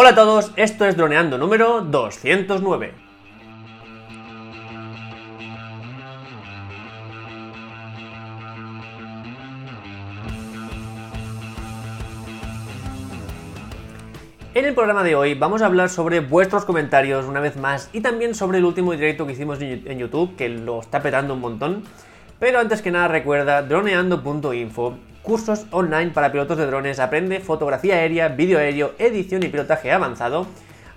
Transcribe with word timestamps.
Hola 0.00 0.10
a 0.10 0.14
todos, 0.14 0.52
esto 0.54 0.84
es 0.84 0.96
Droneando 0.96 1.38
número 1.38 1.80
209. 1.80 2.94
En 14.54 14.64
el 14.64 14.72
programa 14.72 15.02
de 15.02 15.16
hoy 15.16 15.34
vamos 15.34 15.62
a 15.62 15.66
hablar 15.66 15.88
sobre 15.88 16.20
vuestros 16.20 16.64
comentarios 16.64 17.26
una 17.26 17.40
vez 17.40 17.56
más 17.56 17.90
y 17.92 18.00
también 18.00 18.36
sobre 18.36 18.58
el 18.58 18.66
último 18.66 18.92
directo 18.92 19.26
que 19.26 19.32
hicimos 19.32 19.60
en 19.60 19.98
YouTube, 19.98 20.36
que 20.36 20.48
lo 20.48 20.78
está 20.80 21.02
petando 21.02 21.34
un 21.34 21.40
montón. 21.40 21.82
Pero 22.38 22.60
antes 22.60 22.82
que 22.82 22.92
nada 22.92 23.08
recuerda 23.08 23.62
droneando.info, 23.62 24.96
cursos 25.22 25.66
online 25.70 26.10
para 26.10 26.32
pilotos 26.32 26.56
de 26.56 26.66
drones, 26.66 27.00
aprende 27.00 27.40
fotografía 27.40 27.96
aérea, 27.96 28.28
vídeo 28.28 28.58
aéreo, 28.58 28.92
edición 28.98 29.42
y 29.42 29.48
pilotaje 29.48 29.92
avanzado 29.92 30.46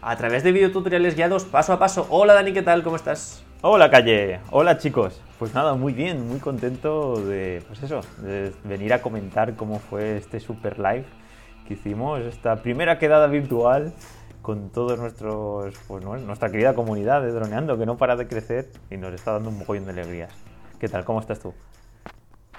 a 0.01 0.15
través 0.15 0.43
de 0.43 0.51
videotutoriales 0.51 1.15
guiados 1.15 1.45
paso 1.45 1.73
a 1.73 1.79
paso. 1.79 2.07
Hola 2.09 2.33
Dani, 2.33 2.53
¿qué 2.53 2.61
tal? 2.61 2.83
¿Cómo 2.83 2.95
estás? 2.95 3.43
Hola 3.61 3.89
Calle, 3.91 4.39
hola 4.51 4.77
chicos. 4.77 5.21
Pues 5.37 5.53
nada, 5.53 5.73
muy 5.75 5.93
bien, 5.93 6.27
muy 6.27 6.39
contento 6.39 7.15
de, 7.23 7.63
pues 7.67 7.83
eso, 7.83 8.01
venir 8.63 8.93
a 8.93 9.01
comentar 9.01 9.55
cómo 9.55 9.79
fue 9.79 10.17
este 10.17 10.39
super 10.39 10.77
live 10.77 11.05
que 11.67 11.73
hicimos, 11.73 12.21
esta 12.21 12.57
primera 12.57 12.99
quedada 12.99 13.27
virtual 13.27 13.93
con 14.41 14.71
todos 14.71 14.99
nuestros, 14.99 15.75
pues 15.87 16.03
nuestra 16.03 16.49
querida 16.49 16.73
comunidad 16.73 17.21
de 17.21 17.31
Droneando 17.31 17.77
que 17.77 17.85
no 17.85 17.97
para 17.97 18.15
de 18.15 18.27
crecer 18.27 18.69
y 18.89 18.97
nos 18.97 19.13
está 19.13 19.33
dando 19.33 19.49
un 19.49 19.59
mogollón 19.59 19.85
de 19.85 19.91
alegrías. 19.91 20.33
¿Qué 20.79 20.87
tal? 20.87 21.05
¿Cómo 21.05 21.19
estás 21.19 21.39
tú? 21.39 21.53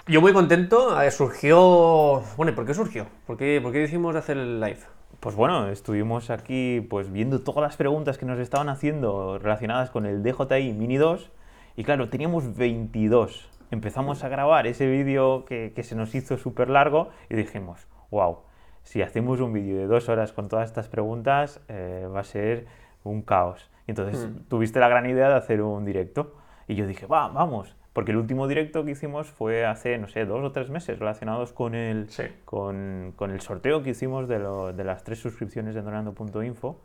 Yo 0.09 0.21
muy 0.21 0.33
contento. 0.33 0.97
Surgió. 1.13 2.25
Bueno, 2.37 2.51
¿y 2.51 2.55
por 2.57 2.67
qué 2.67 2.75
surgió? 2.75 3.07
¿Por 3.25 3.37
qué, 3.37 3.61
¿Por 3.63 3.71
qué 3.71 3.79
decidimos 3.79 4.17
hacer 4.17 4.37
el 4.37 4.59
live? 4.59 4.81
Pues 5.21 5.37
bueno, 5.37 5.69
estuvimos 5.69 6.29
aquí 6.31 6.85
pues 6.91 7.13
viendo 7.13 7.43
todas 7.43 7.63
las 7.63 7.77
preguntas 7.77 8.19
que 8.19 8.27
nos 8.27 8.41
estaban 8.41 8.69
haciendo 8.69 9.39
relacionadas 9.39 9.91
con 9.91 10.05
el 10.05 10.25
DJI 10.25 10.73
Mini 10.73 10.97
2 10.97 11.31
y 11.77 11.85
claro, 11.85 12.09
teníamos 12.09 12.57
22. 12.57 13.49
Empezamos 13.71 14.25
a 14.25 14.29
grabar 14.29 14.67
ese 14.67 14.89
vídeo 14.89 15.45
que, 15.45 15.73
se 15.85 15.95
nos 15.95 16.13
hizo 16.17 16.37
súper 16.37 16.69
largo 16.69 17.11
y 17.31 17.37
dijimos, 17.37 17.87
wow, 18.11 18.39
si 18.83 19.03
hacemos 19.03 19.39
un 19.39 19.53
vídeo 19.53 19.77
de 19.77 19.87
dos 19.87 20.09
horas 20.09 20.33
con 20.33 20.49
todas 20.49 20.69
estas 20.69 20.89
preguntas 20.89 21.61
eh, 21.69 22.09
va 22.13 22.21
a 22.21 22.25
ser 22.25 22.67
un 23.05 23.23
caos. 23.23 23.71
Y 23.87 23.93
entonces 23.93 24.27
hmm. 24.27 24.49
tuviste 24.49 24.81
la 24.81 24.89
gran 24.89 25.09
idea 25.09 25.29
de 25.29 25.37
hacer 25.37 25.63
un 25.63 25.85
directo 25.85 26.35
y 26.67 26.75
yo 26.75 26.89
dije, 26.89 27.07
va, 27.07 27.29
vamos. 27.29 27.77
Porque 27.93 28.13
el 28.13 28.17
último 28.17 28.49
directo 28.49 28.85
que 28.85 28.93
hicimos 28.93 29.29
fue 29.31 29.67
hace, 29.67 29.99
no 29.99 30.09
sé, 30.09 30.25
dos 30.25 30.43
o 30.43 30.53
tres 30.53 30.71
meses 30.71 30.99
relacionados 30.99 31.53
con 31.53 31.75
el, 31.75 32.09
con, 32.45 33.13
con, 33.17 33.31
el 33.31 33.41
sorteo 33.41 33.83
que 33.83 33.91
hicimos 33.91 34.29
de, 34.29 34.39
lo, 34.39 34.73
de, 34.73 34.85
las 34.85 35.05
tres 35.05 35.19
suscripciones 35.19 35.75
de 35.75 35.83
Donando.info 35.83 36.81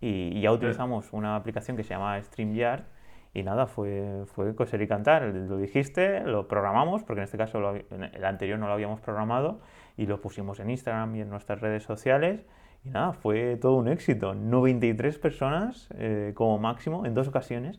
y, 0.00 0.36
y, 0.36 0.40
ya 0.42 0.52
utilizamos 0.52 1.12
una 1.12 1.36
aplicación 1.36 1.76
que 1.78 1.82
se 1.82 1.90
llama 1.90 2.22
StreamYard 2.22 2.84
y 3.32 3.42
nada, 3.42 3.66
fue, 3.66 4.24
fue 4.26 4.54
coser 4.54 4.82
y 4.82 4.88
cantar. 4.88 5.22
Lo 5.22 5.56
dijiste, 5.56 6.20
lo 6.24 6.48
programamos, 6.48 7.04
porque 7.04 7.20
en 7.20 7.24
este 7.24 7.38
caso 7.38 7.74
el 7.74 8.24
anterior 8.24 8.58
no 8.58 8.66
lo 8.66 8.72
habíamos 8.72 9.00
programado 9.00 9.60
y 9.96 10.06
lo 10.06 10.20
pusimos 10.20 10.58
en 10.58 10.70
Instagram 10.70 11.14
y 11.16 11.20
en 11.20 11.30
nuestras 11.30 11.60
redes 11.60 11.84
sociales. 11.84 12.44
Y 12.84 12.90
nada, 12.90 13.12
fue 13.12 13.56
todo 13.56 13.74
un 13.76 13.88
éxito. 13.88 14.34
93 14.34 15.18
personas 15.18 15.88
eh, 15.94 16.32
como 16.34 16.58
máximo 16.58 17.06
en 17.06 17.14
dos 17.14 17.28
ocasiones 17.28 17.78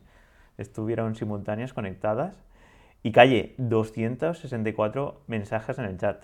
estuvieron 0.56 1.16
simultáneas 1.16 1.74
conectadas 1.74 2.42
y 3.02 3.12
calle, 3.12 3.54
264 3.58 5.22
mensajes 5.26 5.78
en 5.78 5.86
el 5.86 5.98
chat. 5.98 6.22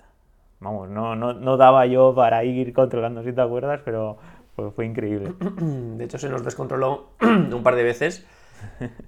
Vamos, 0.59 0.89
no, 0.89 1.15
no, 1.15 1.33
no 1.33 1.57
daba 1.57 1.85
yo 1.85 2.13
para 2.15 2.43
ir 2.43 2.73
controlando 2.73 3.23
si 3.23 3.33
te 3.33 3.41
acuerdas, 3.41 3.81
pero 3.83 4.17
fue, 4.55 4.71
fue 4.71 4.85
increíble. 4.85 5.33
De 5.61 6.03
hecho, 6.03 6.17
se 6.17 6.29
nos 6.29 6.43
descontroló 6.43 7.09
un 7.21 7.63
par 7.63 7.75
de 7.75 7.83
veces, 7.83 8.25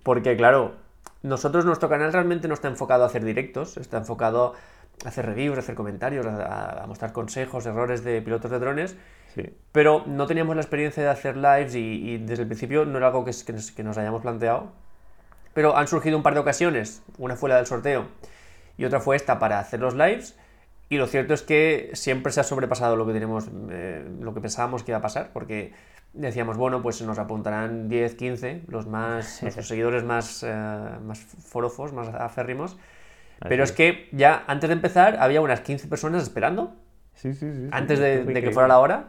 porque 0.03 0.36
claro, 0.36 0.73
nosotros, 1.23 1.66
nuestro 1.66 1.88
canal 1.88 2.11
realmente 2.11 2.47
no 2.47 2.53
está 2.53 2.67
enfocado 2.67 3.03
a 3.03 3.08
hacer 3.08 3.23
directos, 3.23 3.78
está 3.78 3.97
enfocado 3.97 4.53
a 5.06 5.07
hacer 5.07 5.25
reviews, 5.25 5.57
a 5.57 5.62
hacer 5.62 5.75
comentarios, 5.75 6.25
a, 6.25 6.85
mostrar 6.88 7.13
consejos, 7.13 7.66
errores 7.66 8.03
de 8.03 8.22
pilotos 8.22 8.51
de 8.51 8.59
drones, 8.59 8.97
sí. 9.34 9.44
pero 9.72 10.03
no 10.07 10.25
teníamos 10.25 10.56
la 10.56 10.62
experiencia 10.62 11.03
de 11.03 11.09
hacer 11.09 11.38
lives 11.38 11.75
y, 11.75 12.17
desde 12.17 12.44
el 12.44 12.47
principio 12.47 12.85
no 12.85 12.97
era 12.97 13.07
algo 13.07 13.23
que, 13.23 13.31
que 13.75 13.84
nos 13.84 13.97
hayamos 13.97 14.22
planteado 14.22 14.72
pero 15.53 15.78
han 15.78 15.88
surgido 15.88 16.17
un 16.17 16.23
par 16.23 16.34
de 16.34 16.39
ocasiones. 16.39 17.03
Una 17.17 17.35
fue 17.35 17.50
la 17.50 17.57
del 17.57 17.66
sorteo 17.66 18.07
y 18.78 18.85
otra 18.85 19.00
fue 19.00 19.16
esta 19.16 19.39
para 19.39 19.59
hacer 19.59 19.79
los 19.79 19.94
lives. 19.95 20.38
Y 20.89 20.97
lo 20.97 21.07
cierto 21.07 21.34
es 21.34 21.41
que 21.41 21.91
siempre 21.94 22.34
se 22.34 22.41
ha 22.41 22.44
sobrepasado 22.44 22.97
lo 22.97 23.06
que 23.07 23.13
tenemos, 23.13 23.50
eh, 23.69 24.06
lo 24.19 24.34
que 24.34 24.41
pensábamos 24.41 24.84
que 24.84 24.91
iba 24.91 24.97
a 24.97 25.01
pasar, 25.01 25.31
porque 25.31 25.72
decíamos, 26.13 26.57
bueno, 26.57 26.81
pues 26.81 27.01
nos 27.01 27.17
apuntarán 27.17 27.88
10, 27.88 28.16
15, 28.16 28.63
los 28.67 28.88
más, 28.88 29.41
nuestros 29.41 29.67
seguidores 29.67 30.03
más, 30.03 30.44
eh, 30.44 30.53
más 31.06 31.19
forofos, 31.19 31.94
más 31.94 32.09
aférrimos. 32.09 32.78
Pero 33.47 33.63
es 33.63 33.72
que 33.72 34.09
ya 34.11 34.44
antes 34.47 34.69
de 34.69 34.73
empezar 34.73 35.17
había 35.19 35.41
unas 35.41 35.61
15 35.61 35.88
personas 35.88 36.23
esperando. 36.23 36.75
Sí, 37.16 37.34
sí, 37.34 37.51
sí. 37.51 37.69
Antes 37.72 38.00
de, 38.00 38.23
de 38.23 38.41
que 38.41 38.51
fuera 38.51 38.67
la 38.67 38.79
hora. 38.79 39.06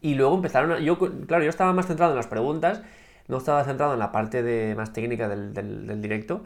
Y 0.00 0.14
luego 0.14 0.36
empezaron. 0.36 0.72
A, 0.72 0.78
yo, 0.78 0.98
claro, 0.98 1.42
yo 1.42 1.50
estaba 1.50 1.72
más 1.72 1.86
centrado 1.86 2.12
en 2.12 2.16
las 2.16 2.28
preguntas 2.28 2.82
no 3.28 3.38
estaba 3.38 3.64
centrado 3.64 3.92
en 3.92 3.98
la 3.98 4.12
parte 4.12 4.42
de, 4.42 4.74
más 4.74 4.92
técnica 4.92 5.28
del, 5.28 5.54
del, 5.54 6.02
directo. 6.02 6.44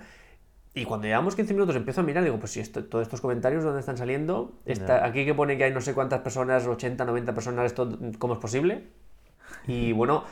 Y 0.75 0.85
cuando 0.85 1.07
llevamos 1.07 1.35
15 1.35 1.55
minutos 1.55 1.75
empiezo 1.75 2.03
a 2.03 2.05
mirar, 2.05 2.23
digo, 2.23 2.39
pues 2.39 2.53
si 2.53 2.61
esto, 2.61 2.85
todos 2.85 3.03
estos 3.03 3.21
comentarios, 3.21 3.65
¿dónde 3.65 3.81
están 3.81 3.97
saliendo? 3.97 4.53
Está, 4.67 5.05
Aquí 5.07 5.25
que 5.25 5.33
pone 5.33 5.57
que 5.57 5.65
hay 5.65 5.73
no 5.73 5.81
sé 5.81 5.95
cuántas 5.95 6.21
personas, 6.21 6.67
80, 6.67 7.05
90 7.05 7.35
personas, 7.35 7.67
esto, 7.67 7.99
¿cómo 8.19 8.35
es 8.35 8.41
posible? 8.41 8.85
Y 9.69 9.93
bueno, 9.93 10.25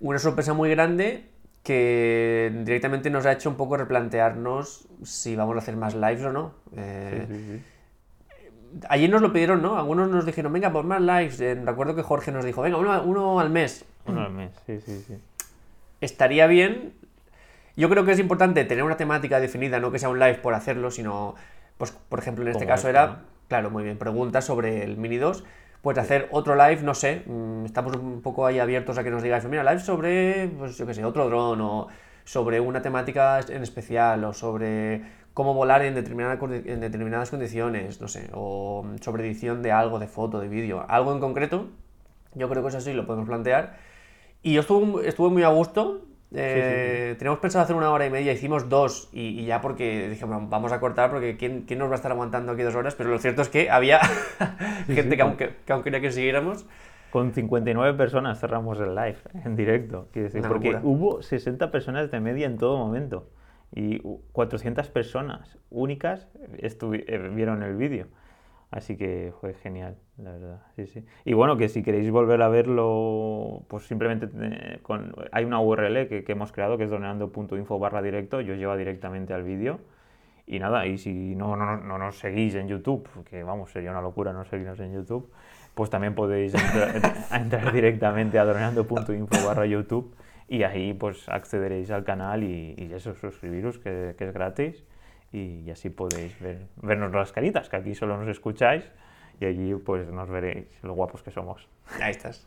una 0.00 0.18
sorpresa 0.18 0.54
muy 0.54 0.70
grande 0.70 1.28
que 1.62 2.52
directamente 2.64 3.10
nos 3.10 3.26
ha 3.26 3.32
hecho 3.32 3.48
un 3.50 3.56
poco 3.56 3.76
replantearnos 3.76 4.88
si 5.04 5.36
vamos 5.36 5.54
a 5.56 5.58
hacer 5.58 5.76
más 5.76 5.94
lives 5.94 6.22
o 6.22 6.32
no. 6.32 6.54
Eh, 6.76 7.60
Allí 8.88 9.06
nos 9.06 9.20
lo 9.20 9.32
pidieron, 9.32 9.60
¿no? 9.60 9.76
Algunos 9.76 10.08
nos 10.08 10.24
dijeron, 10.24 10.52
venga, 10.52 10.72
por 10.72 10.84
más 10.84 11.00
lives. 11.00 11.40
Eh, 11.40 11.54
recuerdo 11.54 11.94
que 11.94 12.02
Jorge 12.02 12.32
nos 12.32 12.44
dijo, 12.44 12.62
venga, 12.62 12.78
uno, 12.78 13.02
uno 13.02 13.38
al 13.38 13.50
mes. 13.50 13.84
Uno 14.06 14.22
al 14.22 14.32
mes, 14.32 14.50
sí, 14.66 14.80
sí, 14.80 15.04
sí 15.06 15.14
estaría 16.02 16.46
bien. 16.46 16.92
Yo 17.76 17.88
creo 17.88 18.04
que 18.04 18.12
es 18.12 18.18
importante 18.18 18.64
tener 18.64 18.84
una 18.84 18.98
temática 18.98 19.40
definida, 19.40 19.80
no 19.80 19.90
que 19.90 19.98
sea 19.98 20.10
un 20.10 20.18
live 20.18 20.34
por 20.34 20.52
hacerlo, 20.52 20.90
sino, 20.90 21.34
pues, 21.78 21.92
por 21.92 22.18
ejemplo, 22.18 22.44
en 22.44 22.50
este 22.50 22.66
caso 22.66 22.88
era, 22.88 23.22
claro, 23.48 23.70
muy 23.70 23.82
bien, 23.82 23.96
preguntas 23.96 24.44
sobre 24.44 24.84
el 24.84 24.98
Mini 24.98 25.16
2. 25.16 25.44
Pues 25.80 25.98
hacer 25.98 26.28
otro 26.30 26.54
live, 26.54 26.82
no 26.82 26.94
sé, 26.94 27.22
mm, 27.26 27.64
estamos 27.64 27.96
un 27.96 28.22
poco 28.22 28.46
ahí 28.46 28.60
abiertos 28.60 28.98
a 28.98 29.04
que 29.04 29.10
nos 29.10 29.22
digáis, 29.22 29.44
mira, 29.46 29.64
live 29.64 29.80
sobre, 29.80 30.48
pues 30.56 30.76
yo 30.76 30.86
qué 30.86 30.94
sé, 30.94 31.04
otro 31.04 31.26
dron, 31.26 31.60
o 31.60 31.88
sobre 32.24 32.60
una 32.60 32.82
temática 32.82 33.40
en 33.48 33.62
especial, 33.62 34.22
o 34.22 34.32
sobre 34.32 35.02
cómo 35.34 35.54
volar 35.54 35.82
en, 35.82 35.96
en 35.96 36.80
determinadas 36.80 37.30
condiciones, 37.30 38.00
no 38.00 38.06
sé, 38.06 38.28
o 38.32 38.86
sobre 39.00 39.26
edición 39.26 39.62
de 39.62 39.72
algo, 39.72 39.98
de 39.98 40.06
foto, 40.06 40.38
de 40.38 40.48
vídeo, 40.48 40.84
algo 40.88 41.12
en 41.12 41.20
concreto. 41.20 41.68
Yo 42.34 42.48
creo 42.48 42.62
que 42.62 42.68
eso 42.68 42.80
sí 42.80 42.92
lo 42.92 43.06
podemos 43.06 43.26
plantear 43.26 43.74
y 44.42 44.54
yo 44.54 44.60
estuve, 44.60 45.08
estuve 45.08 45.30
muy 45.30 45.42
a 45.42 45.48
gusto. 45.48 46.02
Eh, 46.34 47.14
teníamos 47.18 47.40
pensado 47.40 47.62
hacer 47.62 47.76
una 47.76 47.90
hora 47.90 48.06
y 48.06 48.10
media, 48.10 48.32
hicimos 48.32 48.70
dos 48.70 49.10
y, 49.12 49.44
ya 49.44 49.60
porque 49.60 50.08
dije, 50.08 50.24
vamos 50.24 50.72
a 50.72 50.80
cortar 50.80 51.10
porque 51.10 51.36
¿quién, 51.36 51.64
¿quién, 51.66 51.78
nos 51.78 51.88
va 51.88 51.92
a 51.92 51.96
estar 51.96 52.10
aguantando 52.10 52.52
aquí 52.52 52.62
dos 52.62 52.74
horas? 52.74 52.94
Pero 52.94 53.10
lo 53.10 53.18
cierto 53.18 53.42
es 53.42 53.50
que 53.50 53.70
había 53.70 54.00
gente 54.86 55.16
que, 55.16 55.22
aunque, 55.22 55.56
que 55.66 55.72
aún 55.72 55.82
quería 55.82 56.00
que 56.00 56.10
siguiéramos. 56.10 56.66
Con 57.10 57.34
59 57.34 57.98
personas 57.98 58.40
cerramos 58.40 58.80
el 58.80 58.94
live 58.94 59.18
en 59.44 59.54
directo, 59.54 60.08
decir, 60.14 60.40
porque 60.48 60.78
hubo 60.82 61.20
60 61.20 61.70
personas 61.70 62.10
de 62.10 62.20
media 62.20 62.46
en 62.46 62.56
todo 62.56 62.78
momento 62.78 63.28
y 63.74 63.98
400 64.32 64.88
personas 64.88 65.58
únicas 65.68 66.28
eh, 66.56 67.30
vieron 67.34 67.62
el 67.62 67.76
vídeo. 67.76 68.06
Así 68.72 68.96
que 68.96 69.34
fue 69.38 69.52
genial, 69.52 69.98
la 70.16 70.32
verdad. 70.32 70.62
Sí, 70.76 70.86
sí. 70.86 71.04
Y 71.26 71.34
bueno, 71.34 71.58
que 71.58 71.68
si 71.68 71.82
queréis 71.82 72.10
volver 72.10 72.40
a 72.40 72.48
verlo, 72.48 73.64
pues 73.68 73.84
simplemente 73.84 74.30
eh, 74.34 74.80
hay 75.30 75.44
una 75.44 75.60
URL 75.60 76.08
que, 76.08 76.24
que, 76.24 76.32
hemos 76.32 76.52
creado 76.52 76.78
que 76.78 76.84
es 76.84 76.90
doneando.info 76.90 77.78
barra 77.78 78.00
directo, 78.00 78.40
yo 78.40 78.54
os 78.54 78.58
lleva 78.58 78.74
directamente 78.78 79.34
al 79.34 79.42
vídeo. 79.42 79.78
Y 80.46 80.58
nada, 80.58 80.86
y 80.86 80.96
si 80.96 81.34
no, 81.34 81.54
no, 81.54 81.76
no, 81.76 81.98
nos 81.98 82.18
seguís 82.18 82.54
en 82.54 82.66
YouTube, 82.66 83.06
que 83.24 83.42
vamos, 83.42 83.70
sería 83.70 83.90
una 83.90 84.00
locura 84.00 84.32
no 84.32 84.42
seguirnos 84.46 84.80
en 84.80 84.94
YouTube, 84.94 85.30
pues 85.74 85.90
también 85.90 86.14
podéis 86.14 86.54
entrar, 86.54 87.72
directamente 87.74 88.38
a 88.38 88.44
doneando.info 88.46 89.46
barra 89.46 89.66
YouTube 89.66 90.14
y 90.48 90.62
ahí 90.62 90.94
pues 90.94 91.28
accederéis 91.28 91.90
al 91.90 92.04
canal 92.04 92.42
y, 92.42 92.74
y 92.78 92.90
eso, 92.94 93.14
suscribiros, 93.14 93.78
que 93.78 94.16
es 94.18 94.32
gratis 94.32 94.82
y, 95.32 95.70
así 95.70 95.90
podéis 95.90 96.38
ver, 96.40 96.66
vernos 96.76 97.12
las 97.12 97.32
caritas, 97.32 97.68
que 97.68 97.76
aquí 97.76 97.94
solo 97.94 98.18
nos 98.18 98.28
escucháis 98.28 98.84
y 99.40 99.46
allí 99.46 99.74
pues 99.74 100.08
nos 100.08 100.28
veréis 100.28 100.66
lo 100.82 100.94
guapos 100.94 101.22
que 101.22 101.30
somos. 101.30 101.66
Ahí 102.00 102.10
estás. 102.10 102.46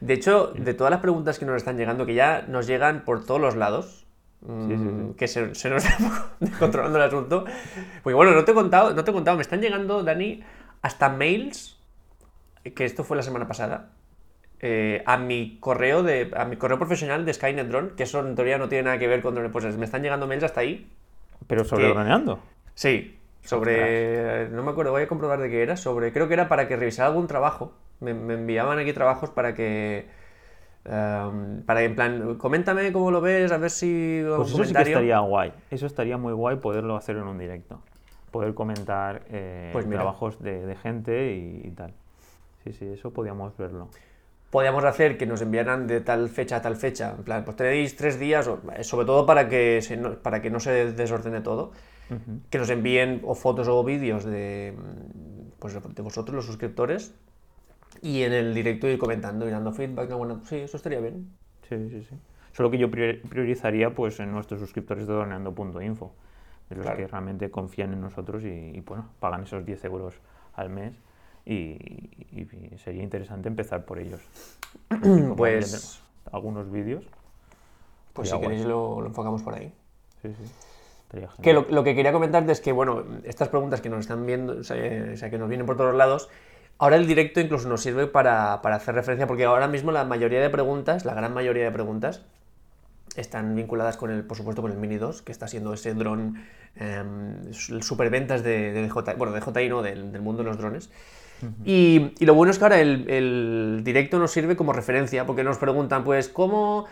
De 0.00 0.14
hecho, 0.14 0.52
de 0.56 0.74
todas 0.74 0.90
las 0.90 1.00
preguntas 1.00 1.38
que 1.38 1.44
nos 1.44 1.56
están 1.56 1.76
llegando, 1.76 2.06
que 2.06 2.14
ya 2.14 2.44
nos 2.48 2.66
llegan 2.66 3.04
por 3.04 3.24
todos 3.24 3.40
los 3.40 3.56
lados, 3.56 4.06
mm, 4.40 5.10
que 5.10 5.28
se, 5.28 5.46
nos 5.46 5.64
está 5.64 5.96
controlando 6.58 6.98
el 6.98 7.04
asunto. 7.04 7.44
Porque 8.02 8.14
bueno, 8.14 8.32
no 8.32 8.44
te 8.44 8.52
he 8.52 8.54
contado, 8.54 8.94
no 8.94 9.04
te 9.04 9.10
he 9.10 9.14
contado, 9.14 9.36
me 9.36 9.42
están 9.42 9.60
llegando, 9.60 10.02
Dani, 10.02 10.42
hasta 10.80 11.08
mails, 11.08 11.80
que 12.74 12.84
esto 12.84 13.04
fue 13.04 13.16
la 13.16 13.22
semana 13.22 13.46
pasada, 13.46 13.90
eh, 14.60 15.02
a 15.06 15.18
mi 15.18 15.58
correo 15.60 16.02
de 16.04 16.30
a 16.36 16.44
mi 16.44 16.56
correo 16.56 16.78
profesional 16.78 17.24
de 17.24 17.34
Skynet 17.34 17.66
Drone, 17.66 17.90
que 17.96 18.04
eso 18.04 18.20
en 18.26 18.36
teoría 18.36 18.58
no 18.58 18.68
tiene 18.68 18.84
nada 18.84 18.98
que 18.98 19.08
ver 19.08 19.22
con 19.22 19.34
drones. 19.34 19.52
Pues 19.52 19.76
me 19.76 19.84
están 19.84 20.02
llegando 20.02 20.26
mails 20.26 20.44
hasta 20.44 20.60
ahí. 20.60 20.88
Pero 21.46 21.64
sobre 21.64 21.84
que- 21.86 21.90
droneando. 21.92 22.38
Sí, 22.74 23.18
sobre. 23.42 24.48
No 24.50 24.62
me 24.62 24.70
acuerdo, 24.70 24.92
voy 24.92 25.02
a 25.02 25.08
comprobar 25.08 25.40
de 25.40 25.50
qué 25.50 25.62
era. 25.62 25.76
Sobre. 25.76 26.12
Creo 26.12 26.28
que 26.28 26.34
era 26.34 26.48
para 26.48 26.68
que 26.68 26.76
revisara 26.76 27.08
algún 27.08 27.26
trabajo. 27.26 27.72
Me, 28.00 28.14
me 28.14 28.34
enviaban 28.34 28.78
aquí 28.78 28.92
trabajos 28.92 29.30
para 29.30 29.54
que. 29.54 30.06
em, 30.84 31.62
para 31.62 31.82
en 31.82 31.94
plan, 31.94 32.34
coméntame 32.38 32.92
cómo 32.92 33.10
lo 33.10 33.20
ves, 33.20 33.52
a 33.52 33.58
ver 33.58 33.70
si. 33.70 34.22
Pues 34.36 34.48
eso 34.48 34.64
sí 34.64 34.72
que 34.74 34.82
estaría 34.82 35.18
guay. 35.20 35.52
Eso 35.70 35.86
estaría 35.86 36.16
muy 36.16 36.32
guay 36.32 36.56
poderlo 36.56 36.96
hacer 36.96 37.16
en 37.16 37.24
un 37.24 37.38
directo. 37.38 37.80
Poder 38.30 38.54
comentar 38.54 39.22
eh, 39.28 39.68
Pues 39.72 39.88
trabajos 39.88 40.40
de, 40.42 40.64
de 40.64 40.74
gente 40.76 41.34
y, 41.34 41.68
y 41.68 41.70
tal. 41.72 41.92
Sí, 42.64 42.72
sí, 42.72 42.86
eso 42.86 43.12
podíamos 43.12 43.56
verlo. 43.56 43.88
Podíamos 44.52 44.84
hacer 44.84 45.16
que 45.16 45.24
nos 45.24 45.40
enviaran 45.40 45.86
de 45.86 46.02
tal 46.02 46.28
fecha 46.28 46.56
a 46.56 46.62
tal 46.62 46.76
fecha. 46.76 47.14
En 47.16 47.24
plan, 47.24 47.42
pues 47.42 47.56
tenéis 47.56 47.96
tres 47.96 48.20
días, 48.20 48.46
o- 48.46 48.60
sobre 48.82 49.06
todo 49.06 49.24
para 49.24 49.48
que, 49.48 49.80
se 49.80 49.96
no, 49.96 50.18
para 50.18 50.42
que 50.42 50.50
no 50.50 50.60
se 50.60 50.92
desordene 50.92 51.40
todo, 51.40 51.72
Ujú. 52.10 52.40
que 52.50 52.58
nos 52.58 52.68
envíen 52.68 53.22
o 53.24 53.34
fotos 53.34 53.66
o 53.68 53.82
vídeos 53.82 54.24
de, 54.24 54.74
pues, 55.58 55.72
de 55.72 56.02
vosotros, 56.02 56.36
los 56.36 56.44
suscriptores, 56.44 57.14
y 58.02 58.22
en 58.24 58.34
el 58.34 58.52
directo 58.52 58.86
ir 58.88 58.98
comentando 58.98 59.48
y 59.48 59.50
dando 59.50 59.72
feedback. 59.72 60.10
no, 60.10 60.18
Bueno, 60.18 60.42
sí, 60.44 60.56
eso 60.56 60.76
estaría 60.76 61.00
bien. 61.00 61.30
Sí, 61.66 61.88
sí, 61.88 62.02
sí. 62.10 62.14
Solo 62.52 62.70
que 62.70 62.76
yo 62.76 62.90
prior- 62.90 63.22
priorizaría 63.26 63.94
pues 63.94 64.20
en 64.20 64.32
nuestros 64.32 64.60
suscriptores 64.60 65.06
de 65.06 65.14
droneando.info, 65.14 66.12
de 66.68 66.76
los 66.76 66.84
Claro. 66.84 66.98
que 66.98 67.06
realmente 67.06 67.50
confían 67.50 67.94
en 67.94 68.02
nosotros 68.02 68.44
y, 68.44 68.48
y, 68.76 68.80
bueno, 68.80 69.08
pagan 69.18 69.44
esos 69.44 69.64
10 69.64 69.82
euros 69.86 70.20
al 70.54 70.68
mes 70.68 70.92
y, 71.44 72.46
sería 72.82 73.02
interesante 73.02 73.48
empezar 73.48 73.84
por 73.84 73.98
ellos. 73.98 74.20
Pues- 75.36 76.00
algunos 76.30 76.70
vídeos. 76.70 77.04
Pues 78.12 78.30
si 78.30 78.38
queréis 78.38 78.64
lo, 78.64 79.00
lo 79.00 79.06
enfocamos 79.08 79.42
por 79.42 79.54
ahí. 79.54 79.72
Sí, 80.22 80.28
sí. 80.32 80.44
Que 81.42 81.52
lo, 81.52 81.66
lo 81.68 81.84
que 81.84 81.94
quería 81.94 82.12
comentarte 82.12 82.52
es 82.52 82.60
que, 82.60 82.72
bueno, 82.72 83.04
estas 83.24 83.48
preguntas 83.48 83.82
que 83.82 83.90
nos 83.90 84.00
están 84.00 84.24
viendo, 84.24 84.58
o 84.58 84.64
sea, 84.64 84.76
eh, 84.78 85.12
o 85.12 85.16
sea, 85.16 85.28
que 85.28 85.36
nos 85.36 85.48
vienen 85.48 85.66
por 85.66 85.76
todos 85.76 85.94
lados, 85.94 86.30
ahora 86.78 86.96
el 86.96 87.06
directo 87.06 87.40
incluso 87.40 87.68
nos 87.68 87.82
sirve 87.82 88.06
para, 88.06 88.62
para 88.62 88.76
hacer 88.76 88.94
referencia, 88.94 89.26
porque 89.26 89.44
ahora 89.44 89.68
mismo 89.68 89.92
la 89.92 90.04
mayoría 90.04 90.40
de 90.40 90.48
preguntas, 90.48 91.04
la 91.04 91.12
gran 91.12 91.34
mayoría 91.34 91.64
de 91.64 91.70
preguntas, 91.70 92.22
están 93.14 93.54
vinculadas 93.54 93.98
con 93.98 94.10
el, 94.10 94.24
por 94.24 94.38
supuesto, 94.38 94.62
con 94.62 94.72
el 94.72 94.78
Mini 94.78 94.96
2, 94.96 95.20
que 95.20 95.32
está 95.32 95.48
siendo 95.48 95.74
ese 95.74 95.92
dron, 95.92 96.42
eh, 96.76 97.04
superventas 97.50 98.42
de, 98.42 98.72
de 98.72 98.88
DJI, 98.88 99.16
bueno, 99.18 99.34
de 99.34 99.40
DJI 99.40 99.68
no, 99.68 99.82
del, 99.82 100.12
del 100.12 100.22
mundo 100.22 100.42
de 100.42 100.48
los 100.48 100.56
drones. 100.56 100.90
Y, 101.64 102.12
y 102.18 102.26
lo 102.26 102.34
bueno 102.34 102.50
es 102.50 102.58
que 102.58 102.64
ahora 102.64 102.80
el, 102.80 103.08
el 103.08 103.80
directo 103.84 104.18
nos 104.18 104.30
sirve 104.30 104.56
como 104.56 104.72
referencia, 104.72 105.26
porque 105.26 105.42
nos 105.44 105.58
preguntan, 105.58 106.04
pues, 106.04 106.28
¿cómo, 106.28 106.86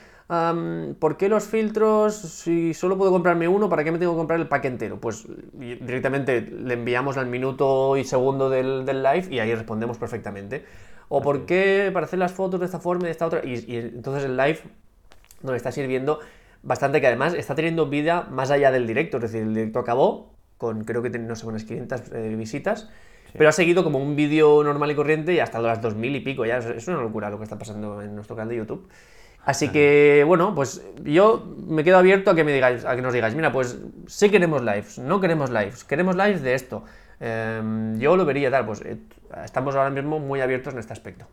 por 1.00 1.16
qué 1.16 1.28
los 1.28 1.44
filtros, 1.44 2.14
si 2.14 2.72
solo 2.72 2.96
puedo 2.96 3.10
comprarme 3.10 3.48
uno, 3.48 3.68
¿para 3.68 3.82
qué 3.82 3.90
me 3.90 3.98
tengo 3.98 4.12
que 4.12 4.18
comprar 4.18 4.38
el 4.38 4.46
pack 4.46 4.64
entero? 4.66 5.00
Pues 5.00 5.26
directamente 5.52 6.40
le 6.42 6.74
enviamos 6.74 7.16
al 7.16 7.26
minuto 7.26 7.96
y 7.96 8.04
segundo 8.04 8.48
del, 8.48 8.84
del 8.84 9.02
live 9.02 9.26
y 9.30 9.40
ahí 9.40 9.52
respondemos 9.52 9.98
perfectamente. 9.98 10.64
O 11.08 11.20
por 11.20 11.46
qué 11.46 11.90
para 11.92 12.06
hacer 12.06 12.20
las 12.20 12.30
fotos 12.30 12.60
de 12.60 12.66
esta 12.66 12.78
forma 12.78 13.02
y 13.02 13.06
de 13.06 13.10
esta 13.10 13.26
otra. 13.26 13.40
Y, 13.44 13.64
y 13.66 13.76
entonces 13.76 14.24
el 14.24 14.36
live 14.36 14.60
nos 15.42 15.56
está 15.56 15.72
sirviendo 15.72 16.20
bastante, 16.62 17.00
que 17.00 17.08
además 17.08 17.34
está 17.34 17.56
teniendo 17.56 17.88
vida 17.88 18.28
más 18.30 18.52
allá 18.52 18.70
del 18.70 18.86
directo. 18.86 19.16
Es 19.16 19.24
decir, 19.24 19.42
el 19.42 19.54
directo 19.54 19.80
acabó 19.80 20.30
con 20.58 20.84
creo 20.84 21.02
que 21.02 21.10
no 21.10 21.34
sé, 21.34 21.46
unas 21.46 21.64
500 21.64 22.02
eh, 22.12 22.34
visitas. 22.36 22.88
Pero 23.32 23.48
ha 23.48 23.52
seguido 23.52 23.84
como 23.84 23.98
un 23.98 24.16
vídeo 24.16 24.62
normal 24.64 24.90
y 24.90 24.94
corriente 24.94 25.32
y 25.34 25.40
ha 25.40 25.44
estado 25.44 25.64
a 25.66 25.68
las 25.68 25.82
2000 25.82 26.16
y 26.16 26.20
pico. 26.20 26.44
Ya 26.44 26.58
es, 26.58 26.88
una 26.88 27.00
locura 27.00 27.30
lo 27.30 27.38
que 27.38 27.44
está 27.44 27.58
pasando 27.58 28.02
en 28.02 28.14
nuestro 28.14 28.36
canal 28.36 28.48
de 28.48 28.56
YouTube. 28.56 28.88
Así 29.44 29.70
que, 29.70 30.22
bueno, 30.26 30.54
pues 30.54 30.84
yo 31.02 31.56
me 31.66 31.82
quedo 31.82 31.96
abierto 31.96 32.30
a 32.30 32.34
que 32.34 32.44
me 32.44 32.52
digáis, 32.52 32.84
a 32.84 32.94
que 32.94 33.02
nos 33.02 33.14
digáis, 33.14 33.34
mira, 33.34 33.50
pues 33.50 33.80
sí 34.06 34.28
queremos 34.28 34.62
lives, 34.62 34.98
no 34.98 35.18
queremos 35.18 35.50
lives, 35.50 35.82
queremos 35.84 36.14
lives 36.14 36.42
de 36.42 36.54
esto. 36.54 36.84
Em, 37.20 37.98
yo 37.98 38.16
lo 38.16 38.24
vería 38.26 38.50
tal, 38.50 38.66
pues 38.66 38.82
eh, 38.82 38.98
estamos 39.42 39.74
ahora 39.74 39.90
mismo 39.90 40.18
muy 40.18 40.40
abiertos 40.40 40.74
en 40.74 40.80
este 40.80 40.92
aspecto. 40.92 41.26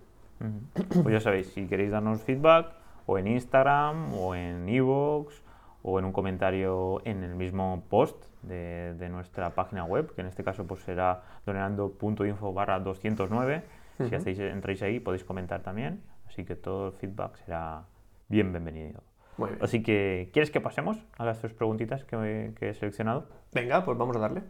Pues 1.04 1.14
ya 1.14 1.20
sabéis, 1.20 1.48
si 1.48 1.66
queréis 1.66 1.92
darnos 1.92 2.22
feedback, 2.22 2.68
o 3.08 3.18
en 3.18 3.28
Instagram, 3.28 4.14
o 4.14 4.36
en 4.36 4.70
Evox, 4.70 5.42
o 5.82 6.00
en 6.00 6.06
un 6.06 6.12
comentario 6.12 7.02
en 7.06 7.24
el 7.24 7.36
mismo 7.36 7.84
post 7.90 8.18
de, 8.48 8.94
de 8.96 9.10
nuestra 9.10 9.52
página 9.52 9.84
web, 9.84 10.14
que 10.14 10.22
en 10.22 10.28
este 10.28 10.44
caso 10.44 10.66
pues 10.66 10.82
será 10.82 11.24
donando.info 11.46 12.54
barra 12.54 12.80
209. 12.80 13.64
Si 14.10 14.14
hacéis, 14.14 14.40
entráis 14.40 14.82
ahí 14.84 15.00
podéis 15.00 15.24
comentar 15.24 15.62
también, 15.62 16.04
así 16.28 16.46
que 16.46 16.56
todo 16.56 16.88
el 16.88 16.94
feedback 16.94 17.36
será 17.38 17.84
bien 18.30 18.52
bienvenido. 18.52 19.02
Muy 19.38 19.50
bien. 19.50 19.64
Así 19.64 19.82
que, 19.82 20.30
¿quieres 20.34 20.52
que 20.52 20.62
pasemos 20.62 20.98
a 21.18 21.26
las 21.26 21.40
tres 21.40 21.54
preguntitas 21.54 22.04
que, 22.04 22.54
que 22.60 22.70
he 22.70 22.74
seleccionado? 22.74 23.28
Venga, 23.54 23.84
pues 23.86 23.98
vamos 23.98 24.16
a 24.16 24.20
darle. 24.20 24.44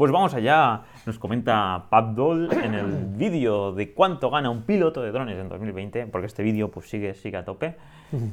Pues 0.00 0.12
vamos 0.12 0.32
allá, 0.32 0.84
nos 1.04 1.18
comenta 1.18 1.88
Pat 1.90 2.14
Doll 2.14 2.50
en 2.52 2.72
el 2.72 3.04
vídeo 3.16 3.72
de 3.72 3.92
cuánto 3.92 4.30
gana 4.30 4.48
un 4.48 4.62
piloto 4.62 5.02
de 5.02 5.12
drones 5.12 5.38
en 5.38 5.50
2020, 5.50 6.06
porque 6.06 6.26
este 6.26 6.42
vídeo 6.42 6.70
pues 6.70 6.88
sigue, 6.88 7.12
sigue 7.14 7.36
a 7.36 7.44
tope, 7.44 7.76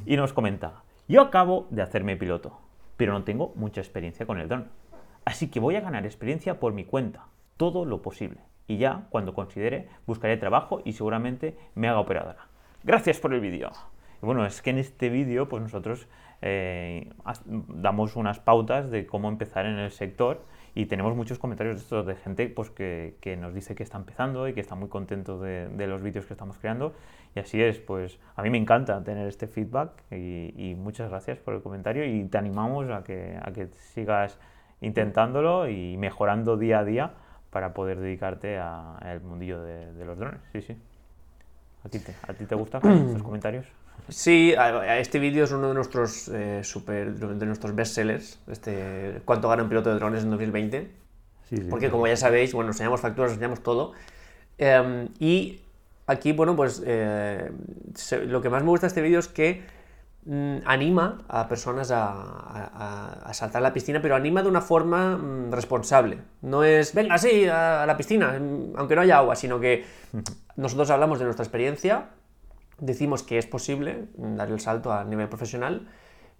y 0.06 0.16
nos 0.16 0.32
comenta, 0.32 0.82
yo 1.08 1.20
acabo 1.20 1.66
de 1.68 1.82
hacerme 1.82 2.16
piloto, 2.16 2.58
pero 2.98 3.14
no 3.14 3.24
tengo 3.24 3.54
mucha 3.56 3.80
experiencia 3.80 4.26
con 4.26 4.38
el 4.38 4.48
dron, 4.48 4.68
así 5.24 5.48
que 5.48 5.60
voy 5.60 5.76
a 5.76 5.80
ganar 5.80 6.04
experiencia 6.04 6.60
por 6.60 6.74
mi 6.74 6.84
cuenta, 6.84 7.28
todo 7.56 7.86
lo 7.86 8.02
posible, 8.02 8.40
y 8.66 8.76
ya 8.76 9.06
cuando 9.08 9.32
considere 9.32 9.88
buscaré 10.06 10.36
trabajo 10.36 10.82
y 10.84 10.92
seguramente 10.92 11.56
me 11.74 11.88
haga 11.88 12.00
operadora. 12.00 12.48
Gracias 12.84 13.18
por 13.18 13.32
el 13.32 13.40
vídeo. 13.40 13.70
Bueno, 14.20 14.44
es 14.44 14.60
que 14.62 14.70
en 14.70 14.78
este 14.78 15.08
vídeo 15.08 15.48
pues 15.48 15.62
nosotros 15.62 16.08
eh, 16.42 17.10
damos 17.68 18.16
unas 18.16 18.40
pautas 18.40 18.90
de 18.90 19.06
cómo 19.06 19.28
empezar 19.28 19.64
en 19.64 19.78
el 19.78 19.90
sector 19.90 20.42
y 20.74 20.86
tenemos 20.86 21.16
muchos 21.16 21.38
comentarios 21.38 21.76
de 21.76 21.82
estos 21.82 22.06
de 22.06 22.16
gente 22.16 22.48
pues, 22.48 22.70
que, 22.70 23.16
que 23.20 23.36
nos 23.36 23.54
dice 23.54 23.74
que 23.74 23.82
está 23.82 23.96
empezando 23.96 24.48
y 24.48 24.54
que 24.54 24.60
está 24.60 24.74
muy 24.74 24.88
contento 24.88 25.40
de, 25.40 25.68
de 25.68 25.86
los 25.86 26.02
vídeos 26.02 26.26
que 26.26 26.34
estamos 26.34 26.58
creando. 26.58 26.94
Y 27.38 27.40
así 27.40 27.62
es, 27.62 27.78
pues 27.78 28.18
a 28.34 28.42
mí 28.42 28.50
me 28.50 28.58
encanta 28.58 29.04
tener 29.04 29.28
este 29.28 29.46
feedback 29.46 29.90
y, 30.10 30.52
y 30.56 30.74
muchas 30.74 31.08
gracias 31.08 31.38
por 31.38 31.54
el 31.54 31.62
comentario 31.62 32.04
y 32.04 32.24
te 32.24 32.36
animamos 32.36 32.90
a 32.90 33.04
que, 33.04 33.38
a 33.40 33.52
que 33.52 33.68
sigas 33.94 34.38
intentándolo 34.80 35.68
y 35.68 35.96
mejorando 35.98 36.56
día 36.56 36.80
a 36.80 36.84
día 36.84 37.12
para 37.50 37.74
poder 37.74 38.00
dedicarte 38.00 38.58
al 38.58 39.20
mundillo 39.20 39.62
de, 39.62 39.92
de 39.92 40.04
los 40.04 40.18
drones. 40.18 40.40
Sí, 40.52 40.62
sí. 40.62 40.76
¿A 41.84 41.88
ti 41.88 42.00
te, 42.00 42.12
a 42.26 42.34
ti 42.34 42.44
te 42.44 42.56
gustan 42.56 42.82
estos 43.06 43.22
comentarios? 43.22 43.66
Sí, 44.08 44.54
a- 44.56 44.80
a- 44.80 44.98
este 44.98 45.20
vídeo 45.20 45.44
es 45.44 45.52
uno 45.52 45.68
de 45.68 45.74
nuestros 45.74 46.26
eh, 46.28 46.64
super, 46.64 47.12
de 47.14 47.46
nuestros 47.46 47.72
bestsellers, 47.72 48.40
este, 48.48 49.20
cuánto 49.24 49.48
gana 49.48 49.62
un 49.62 49.68
piloto 49.68 49.90
de 49.90 49.96
drones 50.00 50.24
en 50.24 50.30
2020. 50.30 50.90
Sí, 51.48 51.56
sí. 51.56 51.62
Porque 51.70 51.88
como 51.88 52.08
ya 52.08 52.16
sabéis, 52.16 52.52
bueno, 52.52 52.70
enseñamos 52.70 53.00
facturas, 53.00 53.30
enseñamos 53.30 53.62
todo. 53.62 53.92
Em, 54.58 55.08
y 55.20 55.60
aquí, 56.08 56.32
bueno, 56.32 56.56
pues 56.56 56.82
eh, 56.84 57.50
se- 57.94 58.24
lo 58.26 58.40
que 58.42 58.48
más 58.50 58.62
me 58.64 58.70
gusta 58.70 58.86
de 58.86 58.88
este 58.88 59.02
vídeo 59.02 59.20
es 59.20 59.28
que 59.28 59.62
mm, 60.26 60.58
anima 60.66 61.18
a 61.28 61.48
personas 61.48 61.90
a, 61.90 62.04
a- 62.10 62.70
a- 62.74 63.12
a 63.30 63.34
saltar 63.34 63.60
a 63.60 63.62
la 63.62 63.72
piscina, 63.72 64.00
pero 64.02 64.16
anima 64.16 64.42
de 64.42 64.48
una 64.48 64.60
forma 64.60 65.16
mm, 65.16 65.52
responsable. 65.52 66.18
No 66.42 66.64
es, 66.64 66.92
venga, 66.94 67.16
sí, 67.18 67.46
a, 67.46 67.82
a 67.82 67.86
la 67.86 67.96
piscina, 67.96 68.38
mm, 68.38 68.72
aunque 68.76 68.94
no 68.96 69.02
haya 69.02 69.18
agua, 69.18 69.36
sino 69.36 69.60
que 69.60 69.84
nosotros 70.56 70.90
hablamos 70.90 71.18
de 71.18 71.24
nuestra 71.26 71.44
experiencia, 71.44 72.08
decimos 72.80 73.22
que 73.22 73.38
es 73.38 73.46
posible 73.46 74.06
dar 74.16 74.50
el 74.50 74.60
salto 74.60 74.92
a 74.92 75.04
nivel 75.04 75.28
profesional, 75.28 75.88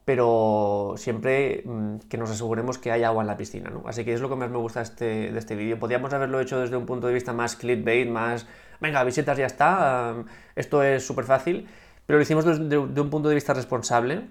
pero 0.04 0.94
siempre 0.96 1.64
que 2.08 2.16
nos 2.16 2.30
aseguremos 2.30 2.78
que 2.78 2.90
hay 2.90 3.02
agua 3.02 3.22
en 3.22 3.26
la 3.26 3.36
piscina, 3.36 3.68
¿no? 3.70 3.82
Así 3.86 4.04
que 4.04 4.14
es 4.14 4.20
lo 4.22 4.28
que 4.30 4.36
más 4.36 4.48
me 4.50 4.56
gusta 4.56 4.80
este, 4.80 5.30
de 5.32 5.38
este 5.38 5.54
vídeo. 5.54 5.78
Podríamos 5.78 6.12
haberlo 6.14 6.40
hecho 6.40 6.58
desde 6.60 6.76
un 6.76 6.86
punto 6.86 7.08
de 7.08 7.12
vista 7.14 7.34
más 7.34 7.56
clickbait, 7.56 8.08
más, 8.08 8.46
venga, 8.80 9.04
visitas 9.04 9.36
ya 9.36 9.46
está, 9.46 10.14
esto 10.56 10.82
es 10.82 11.06
súper 11.06 11.24
fácil, 11.24 11.68
pero 12.06 12.18
lo 12.18 12.22
hicimos 12.22 12.44
desde 12.44 12.64
de 12.64 13.00
un 13.00 13.10
punto 13.10 13.28
de 13.28 13.34
vista 13.34 13.54
responsable 13.54 14.22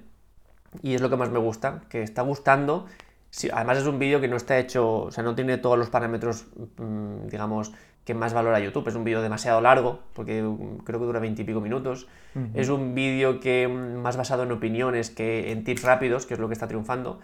y 0.81 0.95
es 0.95 1.01
lo 1.01 1.09
que 1.09 1.17
más 1.17 1.29
me 1.29 1.39
gusta, 1.39 1.81
que 1.89 2.01
está 2.01 2.21
gustando. 2.21 2.85
Sí, 3.29 3.49
además 3.53 3.79
es 3.79 3.85
un 3.85 3.99
vídeo 3.99 4.21
que 4.21 4.27
no 4.27 4.37
está 4.37 4.57
hecho, 4.57 5.03
o 5.03 5.11
sea, 5.11 5.23
no 5.23 5.35
tiene 5.35 5.57
todos 5.57 5.77
los 5.77 5.89
parámetros, 5.89 6.45
mm, 6.77 7.27
digamos, 7.27 7.73
que 8.05 8.13
más 8.13 8.33
valora 8.33 8.59
YouTube. 8.59 8.87
Es 8.87 8.95
un 8.95 9.03
vídeo 9.03 9.21
demasiado 9.21 9.59
largo, 9.59 9.99
porque 10.13 10.41
mm, 10.41 10.77
creo 10.85 10.99
que 10.99 11.05
dura 11.05 11.19
veintipico 11.19 11.59
minutos. 11.59 12.07
Es 12.53 12.69
un 12.69 12.93
vídeo 12.93 13.39
que 13.39 13.67
mm, 13.67 13.97
más 13.97 14.15
basado 14.15 14.43
en 14.43 14.51
opiniones 14.51 15.09
que 15.09 15.51
en 15.51 15.63
tips 15.63 15.83
rápidos, 15.83 16.25
que 16.25 16.35
es 16.35 16.39
lo 16.39 16.47
que 16.47 16.53
está 16.53 16.67
triunfando. 16.67 17.19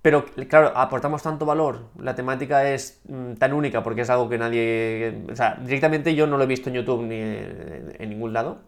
Pero 0.00 0.24
claro, 0.48 0.72
aportamos 0.76 1.22
tanto 1.22 1.44
valor, 1.44 1.86
la 1.98 2.14
temática 2.14 2.68
es 2.70 3.00
mm, 3.08 3.34
tan 3.34 3.52
única 3.52 3.82
porque 3.82 4.02
es 4.02 4.10
algo 4.10 4.28
que 4.28 4.38
nadie, 4.38 5.24
o 5.30 5.34
sea, 5.34 5.58
directamente 5.60 6.14
yo 6.14 6.26
no 6.26 6.36
lo 6.36 6.44
he 6.44 6.46
visto 6.46 6.70
en 6.70 6.76
YouTube 6.76 7.02
ni 7.02 7.16
en, 7.16 7.96
en 7.98 8.08
ningún 8.08 8.32
lado 8.32 8.60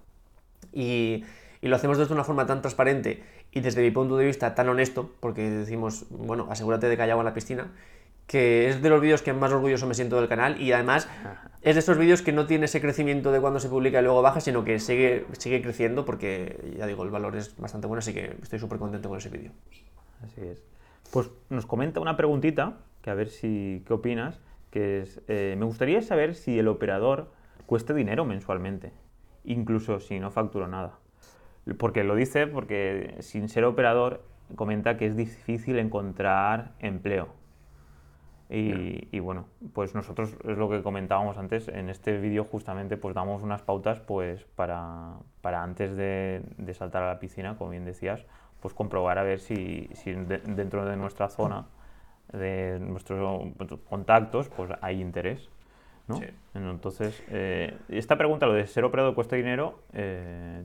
y, 0.72 1.24
y 1.60 1.68
lo 1.68 1.76
hacemos 1.76 1.98
desde 1.98 2.14
una 2.14 2.24
forma 2.24 2.46
tan 2.46 2.62
transparente 2.62 3.22
y 3.52 3.60
desde 3.60 3.82
mi 3.82 3.90
punto 3.90 4.16
de 4.16 4.26
vista 4.26 4.54
tan 4.54 4.68
honesto, 4.68 5.12
porque 5.20 5.48
decimos, 5.50 6.06
bueno, 6.10 6.48
asegúrate 6.50 6.88
de 6.88 6.96
que 6.96 7.02
hay 7.02 7.10
agua 7.10 7.22
en 7.22 7.26
la 7.26 7.34
piscina, 7.34 7.70
que 8.26 8.68
es 8.68 8.80
de 8.80 8.88
los 8.90 9.00
vídeos 9.00 9.22
que 9.22 9.32
más 9.32 9.52
orgulloso 9.52 9.86
me 9.86 9.94
siento 9.94 10.16
del 10.16 10.28
canal 10.28 10.60
y 10.60 10.72
además 10.72 11.08
es 11.62 11.74
de 11.74 11.80
esos 11.80 11.98
vídeos 11.98 12.22
que 12.22 12.32
no 12.32 12.46
tiene 12.46 12.66
ese 12.66 12.80
crecimiento 12.80 13.32
de 13.32 13.40
cuando 13.40 13.60
se 13.60 13.68
publica 13.68 14.00
y 14.00 14.02
luego 14.02 14.22
baja, 14.22 14.40
sino 14.40 14.64
que 14.64 14.78
sigue, 14.78 15.26
sigue 15.38 15.62
creciendo 15.62 16.04
porque, 16.04 16.74
ya 16.76 16.86
digo, 16.86 17.02
el 17.02 17.10
valor 17.10 17.36
es 17.36 17.56
bastante 17.56 17.86
bueno, 17.86 17.98
así 17.98 18.14
que 18.14 18.36
estoy 18.42 18.58
súper 18.58 18.78
contento 18.78 19.08
con 19.08 19.18
ese 19.18 19.28
vídeo. 19.30 19.52
Así 20.22 20.40
es. 20.42 20.62
Pues 21.12 21.30
nos 21.48 21.66
comenta 21.66 22.00
una 22.00 22.16
preguntita, 22.16 22.78
que 23.02 23.10
a 23.10 23.14
ver 23.14 23.28
si 23.28 23.82
qué 23.86 23.92
opinas, 23.94 24.40
que 24.70 25.00
es, 25.00 25.20
eh, 25.26 25.56
me 25.58 25.64
gustaría 25.64 26.02
saber 26.02 26.34
si 26.34 26.58
el 26.58 26.68
operador 26.68 27.32
cuesta 27.66 27.94
dinero 27.94 28.24
mensualmente, 28.24 28.92
incluso 29.44 29.98
si 29.98 30.20
no 30.20 30.30
facturo 30.30 30.68
nada. 30.68 30.98
Porque 31.78 32.04
lo 32.04 32.14
dice 32.14 32.46
porque 32.46 33.16
sin 33.20 33.48
ser 33.48 33.64
operador 33.64 34.22
comenta 34.56 34.96
que 34.96 35.06
es 35.06 35.16
difícil 35.16 35.78
encontrar 35.78 36.72
empleo. 36.78 37.40
Y, 38.52 39.20
bueno, 39.20 39.46
pues 39.74 39.94
nosotros 39.94 40.36
es 40.42 40.58
lo 40.58 40.68
que 40.68 40.82
comentábamos 40.82 41.38
antes, 41.38 41.68
en 41.68 41.88
este 41.88 42.18
vídeo 42.18 42.42
justamente 42.42 42.96
pues 42.96 43.14
damos 43.14 43.44
unas 43.44 43.62
pautas 43.62 44.00
pues 44.00 44.42
para, 44.56 45.18
para 45.40 45.62
antes 45.62 45.94
de, 45.94 46.42
de, 46.58 46.74
saltar 46.74 47.04
a 47.04 47.06
la 47.06 47.20
piscina, 47.20 47.56
como 47.56 47.70
bien 47.70 47.84
decías, 47.84 48.26
pues 48.60 48.74
comprobar 48.74 49.18
a 49.18 49.22
ver 49.22 49.40
si, 49.40 49.88
si 49.94 50.12
dentro 50.12 50.84
de 50.84 50.96
nuestra 50.96 51.28
zona, 51.28 51.66
de 52.32 52.78
nuestros 52.80 53.48
contactos, 53.88 54.48
pues 54.48 54.70
hay 54.80 55.00
interés. 55.00 55.48
¿no? 56.06 56.16
Sí. 56.16 56.26
Entonces, 56.54 57.22
eh, 57.28 57.76
esta 57.88 58.16
pregunta, 58.16 58.46
lo 58.46 58.54
de 58.54 58.66
ser 58.66 58.84
operador 58.84 59.14
cuesta 59.14 59.36
dinero, 59.36 59.82
eh, 59.92 60.64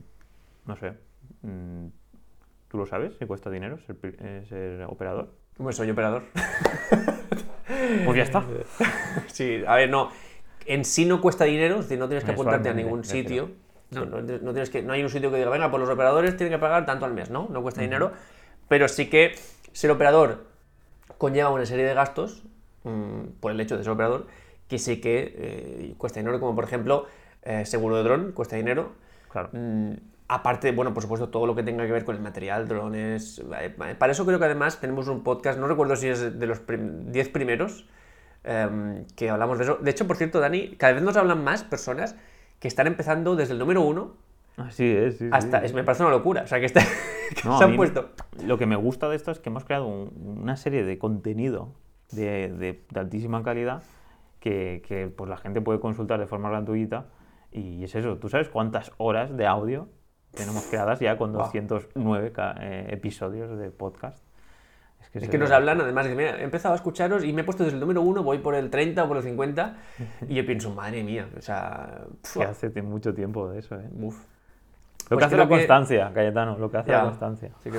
no 0.64 0.76
sé, 0.76 0.92
mm, 1.42 1.86
¿tú 2.68 2.78
lo 2.78 2.86
sabes 2.86 3.16
si 3.18 3.26
cuesta 3.26 3.50
dinero 3.50 3.78
ser, 3.78 3.96
eh, 4.02 4.44
ser 4.48 4.82
operador? 4.84 5.32
Pues 5.56 5.76
soy 5.76 5.90
operador. 5.90 6.24
Pues 8.04 8.16
ya 8.16 8.22
está. 8.22 8.44
sí, 9.26 9.62
a 9.66 9.74
ver, 9.74 9.90
no. 9.90 10.10
En 10.66 10.84
sí 10.84 11.04
no 11.04 11.20
cuesta 11.20 11.44
dinero, 11.44 11.76
es 11.76 11.82
decir, 11.82 11.98
no 11.98 12.06
tienes 12.06 12.24
que 12.24 12.30
apuntarte 12.30 12.68
a 12.68 12.74
ningún 12.74 13.04
sitio. 13.04 13.50
No, 13.90 14.04
no, 14.04 14.24
tienes 14.24 14.70
que, 14.70 14.82
no 14.82 14.92
hay 14.92 15.02
un 15.02 15.10
sitio 15.10 15.30
que 15.30 15.36
diga, 15.36 15.50
venga, 15.50 15.70
pues 15.70 15.80
los 15.80 15.88
operadores 15.88 16.36
tienen 16.36 16.52
que 16.52 16.58
pagar 16.58 16.86
tanto 16.86 17.04
al 17.04 17.14
mes, 17.14 17.30
¿no? 17.30 17.48
No 17.50 17.62
cuesta 17.62 17.82
dinero. 17.82 18.12
Pero 18.68 18.88
sí 18.88 19.08
que 19.08 19.34
ser 19.72 19.90
operador 19.90 20.46
conlleva 21.18 21.50
una 21.50 21.66
serie 21.66 21.84
de 21.84 21.94
gastos, 21.94 22.42
mm, 22.84 23.38
por 23.40 23.52
el 23.52 23.60
hecho 23.60 23.76
de 23.76 23.84
ser 23.84 23.92
operador, 23.92 24.26
que 24.68 24.78
sí 24.78 25.00
que 25.00 25.34
eh, 25.36 25.94
cuesta 25.98 26.18
dinero, 26.18 26.40
como 26.40 26.54
por 26.54 26.64
ejemplo, 26.64 27.06
eh, 27.42 27.64
seguro 27.64 27.96
de 27.96 28.02
dron, 28.02 28.32
cuesta 28.32 28.56
dinero. 28.56 28.92
Claro. 29.30 29.50
Mm, 29.52 29.94
Aparte, 30.28 30.72
bueno, 30.72 30.92
por 30.92 31.04
supuesto, 31.04 31.28
todo 31.28 31.46
lo 31.46 31.54
que 31.54 31.62
tenga 31.62 31.86
que 31.86 31.92
ver 31.92 32.04
con 32.04 32.16
el 32.16 32.20
material, 32.20 32.66
drones. 32.66 33.40
Para 33.98 34.10
eso 34.10 34.26
creo 34.26 34.40
que 34.40 34.44
además 34.44 34.80
tenemos 34.80 35.06
un 35.06 35.22
podcast, 35.22 35.56
no 35.58 35.68
recuerdo 35.68 35.94
si 35.94 36.08
es 36.08 36.38
de 36.38 36.46
los 36.46 36.62
10 36.66 37.28
primeros, 37.28 37.86
em, 38.42 39.04
que 39.14 39.30
hablamos 39.30 39.58
de 39.58 39.64
eso. 39.64 39.76
De 39.76 39.90
hecho, 39.90 40.06
por 40.08 40.16
cierto, 40.16 40.40
Dani, 40.40 40.76
cada 40.76 40.94
vez 40.94 41.02
nos 41.02 41.16
hablan 41.16 41.44
más 41.44 41.62
personas 41.62 42.16
que 42.58 42.68
están 42.68 42.86
empezando 42.86 43.36
desde 43.36 43.52
el 43.52 43.58
número 43.58 43.82
uno. 43.82 44.14
Así 44.56 44.84
es, 44.84 45.18
sí, 45.18 45.28
hasta, 45.30 45.64
Es, 45.64 45.74
me 45.74 45.84
parece 45.84 46.02
una 46.02 46.12
locura. 46.12 46.42
O 46.42 46.46
sea, 46.46 46.60
que, 46.60 46.66
está, 46.66 46.80
se 47.58 47.64
han 47.64 47.76
puesto. 47.76 48.10
Lo 48.42 48.58
que 48.58 48.66
me 48.66 48.76
gusta 48.76 49.08
de 49.08 49.16
esto 49.16 49.30
es 49.30 49.38
que 49.38 49.50
hemos 49.50 49.64
creado 49.64 49.86
una 49.86 50.56
serie 50.56 50.84
de 50.84 50.98
contenido 50.98 51.72
de, 52.10 52.48
de, 52.48 52.98
altísima 52.98 53.42
calidad 53.42 53.82
que, 54.40 54.82
que 54.86 55.08
pues, 55.08 55.28
la 55.28 55.36
gente 55.36 55.60
puede 55.60 55.80
consultar 55.80 56.20
de 56.20 56.26
forma 56.26 56.48
gratuita. 56.48 57.06
Y 57.52 57.84
es 57.84 57.94
eso, 57.94 58.16
¿tú 58.18 58.28
sabes 58.28 58.48
cuántas 58.48 58.92
horas 58.98 59.36
de 59.36 59.46
audio 59.46 59.88
tenemos 60.36 60.66
creadas 60.66 61.00
ya 61.00 61.16
con 61.16 61.32
209 61.32 62.32
eh, 62.60 62.86
episodios 62.90 63.58
de 63.58 63.70
podcast. 63.70 64.22
Es 65.12 65.30
que, 65.30 65.38
nos 65.38 65.50
hablan, 65.50 65.80
además, 65.80 66.06
de 66.06 66.14
mira, 66.14 66.38
he 66.38 66.42
empezado 66.42 66.74
a 66.74 66.76
escucharos 66.76 67.24
y 67.24 67.32
me 67.32 67.40
he 67.40 67.44
puesto 67.44 67.64
desde 67.64 67.76
el 67.76 67.80
número 67.80 68.02
1, 68.02 68.22
voy 68.22 68.38
por 68.38 68.54
el 68.54 68.68
30 68.68 69.04
o 69.04 69.08
por 69.08 69.16
el 69.16 69.22
50, 69.22 69.76
y 70.28 70.34
yo 70.34 70.44
pienso, 70.44 70.74
madre 70.74 71.02
mía, 71.02 71.26
o 71.36 71.40
sea... 71.40 72.02
Que 72.34 72.44
hace 72.44 72.82
mucho 72.82 73.14
tiempo 73.14 73.48
de 73.48 73.60
eso, 73.60 73.76
¿eh? 73.76 73.88
Uf. 73.98 74.16
Lo 75.08 75.16
pues 75.16 75.18
que 75.20 75.24
hace 75.24 75.36
la 75.36 75.48
constancia, 75.48 76.10
Cayetano, 76.12 76.58
lo 76.58 76.70
que 76.70 76.76
hace 76.78 76.92
la 76.92 77.04
constancia. 77.04 77.50
Sí 77.62 77.70
que 77.70 77.78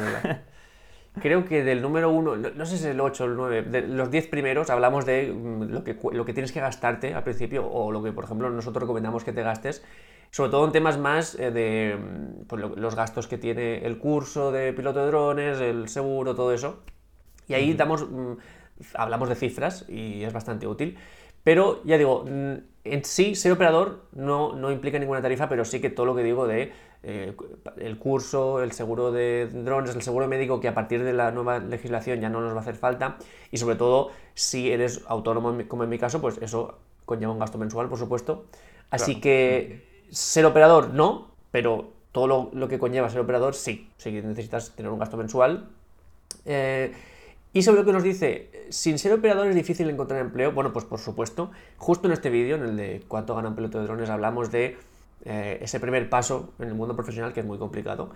Creo 1.21 1.45
que 1.45 1.63
del 1.63 1.81
número 1.81 2.09
1, 2.09 2.36
no 2.55 2.65
sé 2.65 2.77
si 2.77 2.83
es 2.83 2.91
el 2.91 3.01
8 3.01 3.24
o 3.24 3.27
el 3.27 3.36
9, 3.36 3.62
de 3.63 3.81
los 3.81 4.09
10 4.09 4.27
primeros 4.27 4.69
hablamos 4.69 5.05
de 5.05 5.31
mm, 5.31 5.63
lo 5.63 5.83
que, 5.83 5.97
lo 6.12 6.25
que 6.25 6.33
tienes 6.33 6.51
que 6.51 6.59
gastarte 6.59 7.13
al 7.13 7.24
principio, 7.24 7.67
o 7.69 7.91
lo 7.91 8.01
que, 8.01 8.12
por 8.13 8.24
ejemplo, 8.24 8.50
nosotros 8.50 8.81
recomendamos 8.81 9.24
que 9.24 9.33
te 9.33 9.43
gastes 9.43 9.83
sobre 10.31 10.51
todo 10.51 10.65
en 10.65 10.71
temas 10.71 10.97
más 10.97 11.36
eh, 11.36 11.51
de 11.51 11.97
pues, 12.47 12.62
los 12.75 12.95
gastos 12.95 13.27
que 13.27 13.38
tiene 13.38 13.86
el 13.86 13.97
curso 13.97 14.51
de 14.51 14.74
piloto 14.74 15.00
de 15.00 15.07
drones, 15.07 15.59
el 15.59 15.88
seguro, 15.88 16.36
todo 16.36 16.53
eso. 16.53 16.83
Y 17.48 17.54
ahí 17.54 17.74
damos, 17.74 18.10
mm, 18.10 18.34
hablamos 18.96 19.30
de 19.30 19.36
cifras 19.36 19.86
y 19.88 20.24
es 20.24 20.34
bastante 20.34 20.68
útil. 20.68 20.98
Pero 21.44 21.82
ya 21.86 21.98
digo, 21.98 22.25
mm, 22.25 22.54
en 22.84 23.06
sí 23.06 23.36
ser 23.36 23.54
operador 23.54 24.04
no, 24.13 24.56
no, 24.56 24.72
implica 24.72 25.00
ninguna 25.00 25.22
tarifa, 25.22 25.48
pero 25.48 25.66
sí 25.66 25.80
que 25.80 25.89
todo 25.89 26.06
lo 26.06 26.16
que 26.16 26.24
digo 26.24 26.48
de 26.48 26.74
eh, 27.04 27.34
el 27.77 27.98
curso, 27.98 28.62
el 28.62 28.72
seguro 28.74 29.12
de 29.12 29.48
drones, 29.48 29.96
el 29.96 30.01
seguro 30.01 30.27
médico, 30.27 30.60
que 30.60 30.68
a 30.68 30.74
partir 30.74 31.04
de 31.04 31.13
la 31.13 31.32
nueva 31.32 31.60
legislación 31.60 32.20
ya 32.20 32.30
no 32.30 32.42
nos 32.42 32.54
va 32.54 32.58
a 32.58 32.62
hacer 32.62 32.75
falta. 32.75 33.18
Y 33.51 33.58
sobre 33.58 33.75
todo, 33.75 34.12
si 34.34 34.72
eres 34.72 35.04
autónomo, 35.08 35.58
como 35.68 35.84
en 35.84 35.89
mi 35.89 35.98
caso, 35.98 36.20
pues 36.20 36.38
eso 36.42 36.80
conlleva 37.06 37.32
un 37.32 37.39
gasto 37.39 37.58
mensual, 37.58 37.88
por 37.88 37.98
supuesto. 37.98 38.46
Así 38.89 39.22
que 39.22 40.06
ser 40.10 40.46
operador 40.46 40.94
no, 40.94 41.32
pero 41.51 41.92
todo 42.12 42.51
lo, 42.51 42.68
que 42.68 42.80
conlleva 42.80 43.10
ser 43.10 43.22
operador 43.22 43.54
sí. 43.54 43.89
Sí 43.98 44.12
necesitas 44.12 44.72
tener 44.75 44.92
un 44.92 45.00
gasto 45.00 45.18
mensual. 45.18 45.70
Eh, 46.46 46.94
y 47.57 47.63
sobre 47.63 47.79
lo 47.79 47.85
que 47.87 47.91
nos 47.91 48.03
dice, 48.03 48.67
sin 48.69 48.99
ser 48.99 49.13
operador 49.13 49.47
es 49.47 49.55
difícil 49.55 49.89
encontrar 49.89 50.21
empleo. 50.21 50.51
Bueno, 50.51 50.71
pues 50.71 50.85
por 50.85 50.99
supuesto, 50.99 51.49
justo 51.77 52.07
en 52.07 52.13
este 52.13 52.29
vídeo, 52.29 52.55
en 52.55 52.61
el 52.61 52.77
de 52.77 53.03
cuánto 53.07 53.33
gana 53.33 53.49
un 53.49 53.55
de 53.55 53.67
drones, 53.67 54.11
hablamos 54.11 54.51
de 54.51 54.77
eh, 55.25 55.57
ese 55.59 55.79
primer 55.79 56.07
paso 56.07 56.53
en 56.59 56.67
el 56.67 56.75
mundo 56.75 56.95
profesional 56.95 57.33
que 57.33 57.39
es 57.39 57.47
muy 57.47 57.57
complicado. 57.57 58.11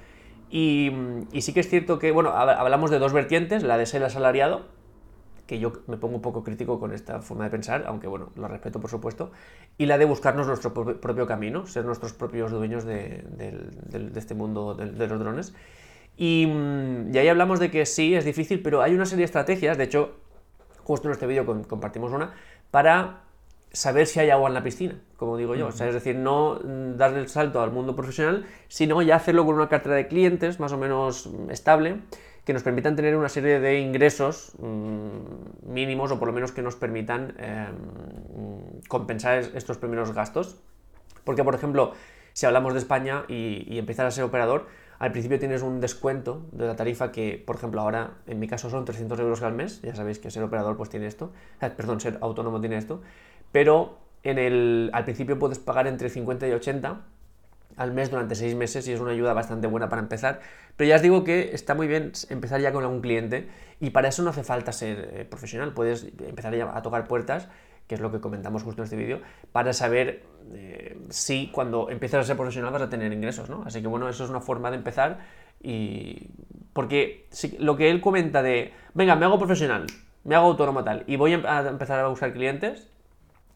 Y, 0.52 0.92
y, 1.32 1.42
sí 1.42 1.54
que 1.54 1.62
es 1.62 1.70
cierto 1.70 1.98
que, 1.98 2.12
bueno, 2.12 2.30
hablamos 2.34 2.92
de 2.92 3.00
dos 3.00 3.14
vertientes, 3.14 3.64
la 3.64 3.80
de 3.80 3.88
ser 3.88 4.04
asalariado, 4.04 4.68
que 5.48 5.58
yo 5.58 5.74
me 5.88 5.98
pongo 5.98 6.18
un 6.18 6.22
poco 6.22 6.44
crítico 6.44 6.80
con 6.80 6.94
esta 6.94 7.20
forma 7.24 7.46
de 7.46 7.50
pensar, 7.50 7.86
aunque 7.88 8.06
bueno, 8.06 8.30
lo 8.36 8.48
respeto 8.48 8.80
por 8.80 8.92
supuesto, 8.92 9.32
y 9.76 9.88
la 9.88 9.98
de 9.98 10.06
buscarnos 10.06 10.46
nuestro 10.46 10.72
propio 10.72 11.26
camino, 11.26 11.66
ser 11.66 11.84
nuestros 11.84 12.14
propios 12.14 12.52
dueños 12.52 12.86
de, 12.86 13.26
este 14.16 14.36
mundo 14.36 14.76
de, 14.76 15.08
los 15.08 15.20
drones. 15.20 15.56
Y, 16.18 16.48
y, 17.12 17.18
ahí 17.18 17.28
hablamos 17.28 17.60
de 17.60 17.72
que 17.72 17.86
sí, 17.86 18.16
es 18.16 18.26
difícil, 18.26 18.62
pero 18.62 18.82
hay 18.82 18.94
una 18.94 19.06
serie 19.06 19.22
de 19.22 19.26
estrategias, 19.26 19.78
de 19.78 19.86
hecho, 19.86 20.16
justo 20.84 21.08
en 21.08 21.14
este 21.14 21.26
vídeo 21.26 21.46
compartimos 21.68 22.12
una, 22.12 22.34
para 22.70 23.24
saber 23.72 24.08
si 24.08 24.20
hay 24.20 24.30
agua 24.30 24.50
en 24.50 24.54
la 24.54 24.64
piscina, 24.64 25.00
como 25.18 25.38
digo 25.38 25.56
yo. 25.56 25.68
O 25.68 25.72
sea, 25.72 25.88
es 25.88 25.94
decir, 25.94 26.16
no 26.16 26.60
darle 26.60 27.20
el 27.20 27.30
salto 27.30 27.62
al 27.62 27.72
mundo 27.72 27.96
profesional, 27.96 28.46
sino 28.68 29.02
ya 29.02 29.16
hacerlo 29.16 29.46
con 29.46 29.56
una 29.56 29.70
cartera 29.70 29.96
de 29.96 30.08
clientes 30.08 30.60
más 30.60 30.72
o 30.72 30.78
menos 30.78 31.30
estable 31.50 32.00
que 32.46 32.54
nos 32.54 32.64
permitan 32.64 32.96
tener 32.96 33.16
una 33.16 33.30
serie 33.30 33.60
de 33.60 33.80
ingresos 33.80 34.54
mm, 34.60 35.72
mínimos 35.72 36.12
o 36.12 36.18
por 36.18 36.28
lo 36.28 36.34
menos 36.34 36.52
que 36.52 36.64
nos 36.64 36.76
permitan 36.76 37.36
em, 37.38 38.82
compensar 38.88 39.44
estos 39.54 39.78
primeros 39.78 40.12
gastos. 40.14 40.60
Porque, 41.24 41.44
por 41.44 41.54
ejemplo, 41.54 41.94
si 42.34 42.48
hablamos 42.48 42.74
de 42.74 42.80
España 42.80 43.26
y, 43.28 43.66
y 43.68 43.78
empiezas 43.78 44.08
a 44.08 44.12
ser 44.12 44.24
operador, 44.24 44.68
al 45.02 45.12
principio 45.12 45.40
tienes 45.40 45.64
un 45.64 45.82
descuento 45.82 46.46
de 46.52 46.68
la 46.68 46.76
tarifa 46.76 47.12
que, 47.12 47.42
por 47.44 47.56
ejemplo, 47.56 47.82
ahora 47.82 48.18
en 48.28 48.38
mi 48.38 48.48
caso 48.48 48.70
son 48.70 48.86
300 48.86 49.20
euros 49.20 49.42
al 49.42 49.52
mes. 49.52 49.82
Ya 49.82 49.96
sabéis 49.96 50.20
que 50.20 50.30
ser 50.30 50.44
operador 50.44 50.78
pues 50.78 50.92
tiene 50.92 51.08
esto. 51.08 51.32
Perdón, 51.60 52.00
ser 52.00 52.20
autónomo 52.22 52.62
tiene 52.62 52.78
esto. 52.78 53.02
Pero 53.52 53.98
al 54.24 55.04
principio 55.04 55.40
puedes 55.40 55.58
pagar 55.58 55.88
entre 55.88 56.08
50 56.08 56.48
y 56.48 56.52
80 56.52 57.02
al 57.78 57.92
mes 57.94 58.12
durante 58.12 58.36
seis 58.36 58.54
meses 58.54 58.88
y 58.88 58.92
es 58.92 59.00
una 59.00 59.10
ayuda 59.10 59.34
bastante 59.34 59.66
buena 59.66 59.90
para 59.90 60.04
empezar. 60.04 60.40
Pero 60.78 60.88
ya 60.88 60.98
os 60.98 61.02
digo 61.02 61.24
que 61.24 61.50
está 61.56 61.74
muy 61.74 61.88
bien 61.88 62.12
empezar 62.30 62.62
ya 62.62 62.72
con 62.72 62.84
algún 62.84 63.02
cliente 63.02 63.48
y 63.80 63.90
para 63.90 64.10
eso 64.10 64.22
no 64.22 64.30
hace 64.30 64.44
falta 64.44 64.72
ser 64.72 65.10
eh, 65.14 65.26
profesional. 65.26 65.74
Puedes 65.74 66.10
empezar 66.20 66.56
ya 66.56 66.78
a 66.78 66.84
tocar 66.84 67.08
puertas, 67.08 67.48
que 67.92 67.96
es 67.96 68.00
lo 68.00 68.10
que 68.10 68.22
comentamos 68.22 68.64
justo 68.64 68.82
en 68.82 68.84
este 68.86 68.96
vídeo, 68.96 69.20
para 69.52 69.74
saber 69.74 70.24
eh, 70.54 70.98
si 71.10 71.52
cuando 71.52 71.90
empiezas 71.90 72.22
a 72.22 72.24
ser 72.24 72.38
profesional 72.38 72.72
vas 72.72 72.84
a 72.84 72.90
tener 72.90 73.12
ingresos, 73.12 73.50
¿no? 73.50 73.64
Así 73.66 73.82
que 73.82 73.88
bueno, 73.90 74.08
eso 74.08 74.24
es 74.24 74.30
una 74.30 74.40
forma 74.40 74.72
de 74.72 74.78
empezar 74.78 75.20
y... 75.62 76.30
Porque 76.72 77.28
lo 77.60 77.76
que 77.76 77.90
él 77.90 78.00
comenta 78.00 78.42
de, 78.42 78.72
venga, 78.94 79.18
me 79.18 79.26
hago 79.26 79.38
profesional, 79.38 79.88
me 80.24 80.36
hago 80.36 80.48
autónomo 80.48 80.86
tal 80.86 81.04
y 81.06 81.18
voy 81.18 81.34
a 81.34 81.68
empezar 81.68 82.00
a 82.00 82.08
buscar 82.08 82.32
clientes, 82.32 82.88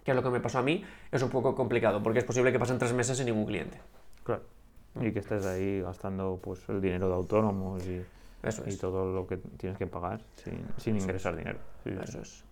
que 0.03 0.11
es 0.11 0.17
lo 0.17 0.21
que 0.21 0.31
me 0.31 0.41
pasó 0.41 0.59
a 0.59 0.63
mí, 0.63 0.83
es 1.13 1.23
un 1.23 1.29
poco 1.29 1.55
complicado, 1.55 2.03
porque 2.03 2.19
es 2.19 2.25
posible 2.25 2.51
que 2.51 2.59
pasen 2.59 2.77
tres 2.77 2.91
meses 2.91 3.15
sin 3.15 3.27
ningún 3.27 3.45
cliente. 3.45 3.79
Claro. 4.25 4.41
Y 4.99 5.13
que 5.13 5.19
estés 5.19 5.45
ahí 5.45 5.79
gastando 5.79 6.41
pues 6.43 6.67
el 6.67 6.81
dinero 6.81 7.07
de 7.07 7.13
autónomos 7.13 7.87
y, 7.87 8.03
y 8.65 8.75
todo 8.75 9.13
lo 9.13 9.25
que 9.27 9.37
tienes 9.37 9.77
que 9.77 9.87
pagar 9.87 10.19
sin, 10.75 10.97
ingresar 10.97 11.37
dinero. 11.37 11.59
Eso 11.85 12.19
es. 12.19 12.44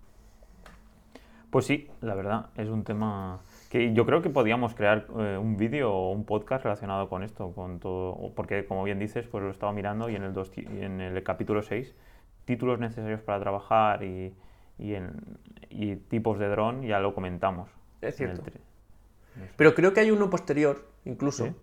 Pues 1.54 1.68
sí, 1.68 1.88
la 2.02 2.16
verdad, 2.16 2.48
es 2.58 2.68
un 2.68 2.84
tema 2.84 3.40
que 3.70 3.94
yo 3.94 4.08
creo 4.08 4.24
que 4.24 4.32
podíamos 4.32 4.74
crear 4.74 5.06
eh, 5.20 5.38
un 5.38 5.56
vídeo 5.56 5.94
o 5.94 6.12
un 6.12 6.26
podcast 6.26 6.64
relacionado 6.64 7.10
con 7.10 7.22
esto, 7.22 7.52
con 7.52 7.80
todo, 7.80 8.32
porque 8.36 8.66
como 8.66 8.84
bien 8.84 8.98
dices, 8.98 9.28
pues 9.28 9.44
lo 9.44 9.52
estaba 9.52 9.72
mirando 9.72 10.10
y 10.10 10.16
en 10.16 10.24
el, 10.24 10.34
dos, 10.34 10.52
en 10.58 11.00
el 11.00 11.22
capítulo 11.22 11.62
6, 11.62 11.94
títulos 12.46 12.80
necesarios 12.80 13.22
para 13.22 13.40
trabajar 13.40 14.04
y, 14.04 14.34
y, 14.80 14.96
en, 14.96 15.12
y 15.70 15.96
tipos 15.96 16.40
de 16.40 16.48
dron 16.48 16.82
ya 16.82 17.00
lo 17.00 17.14
comentamos. 17.14 17.70
Es 18.02 18.16
cierto. 18.16 18.42
Pero 19.56 19.76
creo 19.76 19.94
que 19.94 20.00
hay 20.00 20.10
uno 20.10 20.32
posterior, 20.32 20.88
incluso. 21.06 21.46
¿Sí? 21.46 21.56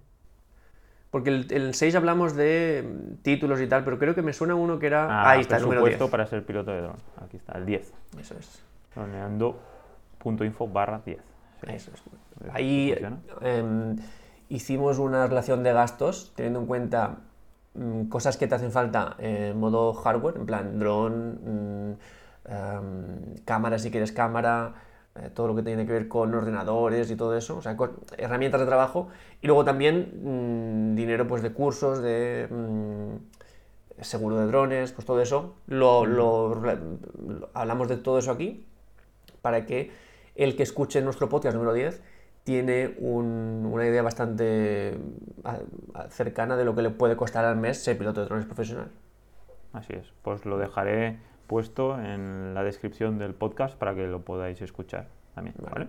Porque 1.11 1.31
el, 1.31 1.49
el 1.51 1.75
6 1.75 1.97
hablamos 1.97 2.37
de 2.37 3.19
títulos 3.23 3.61
y 3.61 3.67
tal, 3.67 3.83
pero 3.83 3.99
creo 3.99 4.15
que 4.15 4.23
me 4.23 4.35
suena 4.35 4.55
uno 4.55 4.79
que 4.79 4.87
era. 4.87 5.07
Ah, 5.07 5.31
ahí 5.31 5.41
está, 5.41 5.57
el 5.57 5.63
número 5.63 5.81
10. 5.81 5.97
presupuesto 5.97 6.11
para 6.13 6.27
ser 6.27 6.47
piloto 6.47 6.71
de 6.71 6.81
dron. 6.81 6.97
Aquí 7.25 7.39
está, 7.39 7.59
el 7.59 7.67
10. 7.67 7.93
Eso 8.21 8.37
es. 8.39 8.65
Droneando.info 10.25 10.69
barra 10.69 11.01
10. 11.05 11.19
Sí. 11.19 11.67
Eso 11.73 11.91
es. 11.95 12.03
Ahí 12.53 12.95
em, 13.43 13.97
hicimos 14.49 14.99
una 14.99 15.27
relación 15.27 15.63
de 15.63 15.73
gastos 15.73 16.33
teniendo 16.35 16.61
en 16.61 16.67
cuenta 16.67 17.19
mm, 17.75 18.05
cosas 18.09 18.37
que 18.37 18.47
te 18.47 18.55
hacen 18.55 18.73
falta 18.73 19.17
en 19.19 19.59
modo 19.59 19.93
hardware, 19.95 20.37
en 20.37 20.47
plan 20.47 20.79
dron, 20.79 21.39
mm, 21.45 22.51
em, 22.51 23.35
cámara 23.45 23.79
si 23.79 23.91
quieres 23.91 24.13
cámara, 24.13 24.75
eh, 25.17 25.31
todo 25.35 25.49
lo 25.49 25.57
que 25.57 25.63
tiene 25.63 25.85
que 25.87 25.93
ver 25.93 26.09
con 26.09 26.35
ordenadores 26.35 27.11
y 27.11 27.17
todo 27.17 27.37
eso, 27.37 27.59
o 27.59 27.63
sea, 27.63 27.77
herramientas 28.17 28.61
de 28.61 28.67
trabajo, 28.67 29.09
y 29.43 29.47
luego 29.47 29.65
también 29.65 30.93
mm, 30.93 30.95
dinero 30.97 31.27
pues 31.27 31.43
de 31.43 31.53
cursos, 31.53 32.01
de 32.01 32.49
mm, 32.51 34.03
seguro 34.03 34.39
de 34.39 34.47
drones, 34.47 34.93
pues 34.93 35.05
todo 35.07 35.21
eso, 35.21 35.57
lo, 35.67 36.07
lo- 36.07 36.55
lo- 36.55 37.51
hablamos 37.53 37.89
de 37.89 37.99
todo 37.99 38.19
eso 38.19 38.31
aquí 38.33 38.65
para 39.43 39.67
que 39.67 39.91
el 40.35 40.57
que 40.57 40.63
escuche 40.63 41.01
nuestro 41.03 41.29
podcast 41.29 41.55
número 41.55 41.73
10 41.73 42.03
tiene 42.45 42.95
un- 42.99 43.69
una 43.71 43.87
idea 43.87 44.03
bastante 44.03 44.99
cercana 46.09 46.57
de 46.57 46.65
lo 46.65 46.75
que 46.75 46.83
le 46.83 46.91
puede 46.91 47.17
costar 47.17 47.45
al 47.45 47.57
mes 47.57 47.83
ser 47.83 47.99
piloto 47.99 48.21
de 48.21 48.27
drones 48.27 48.47
profesional. 48.47 48.91
Así 49.73 49.93
es. 49.93 50.13
Pues 50.23 50.45
lo 50.47 50.59
dejaré 50.59 51.19
puesto 51.47 51.99
en 52.01 52.55
la 52.55 52.63
descripción 52.65 53.19
del 53.19 53.35
podcast 53.35 53.77
para 53.77 53.95
que 53.95 54.07
lo 54.07 54.21
podáis 54.25 54.61
escuchar 54.63 55.09
también. 55.35 55.55
Vale. 55.59 55.71
¿vale? 55.73 55.89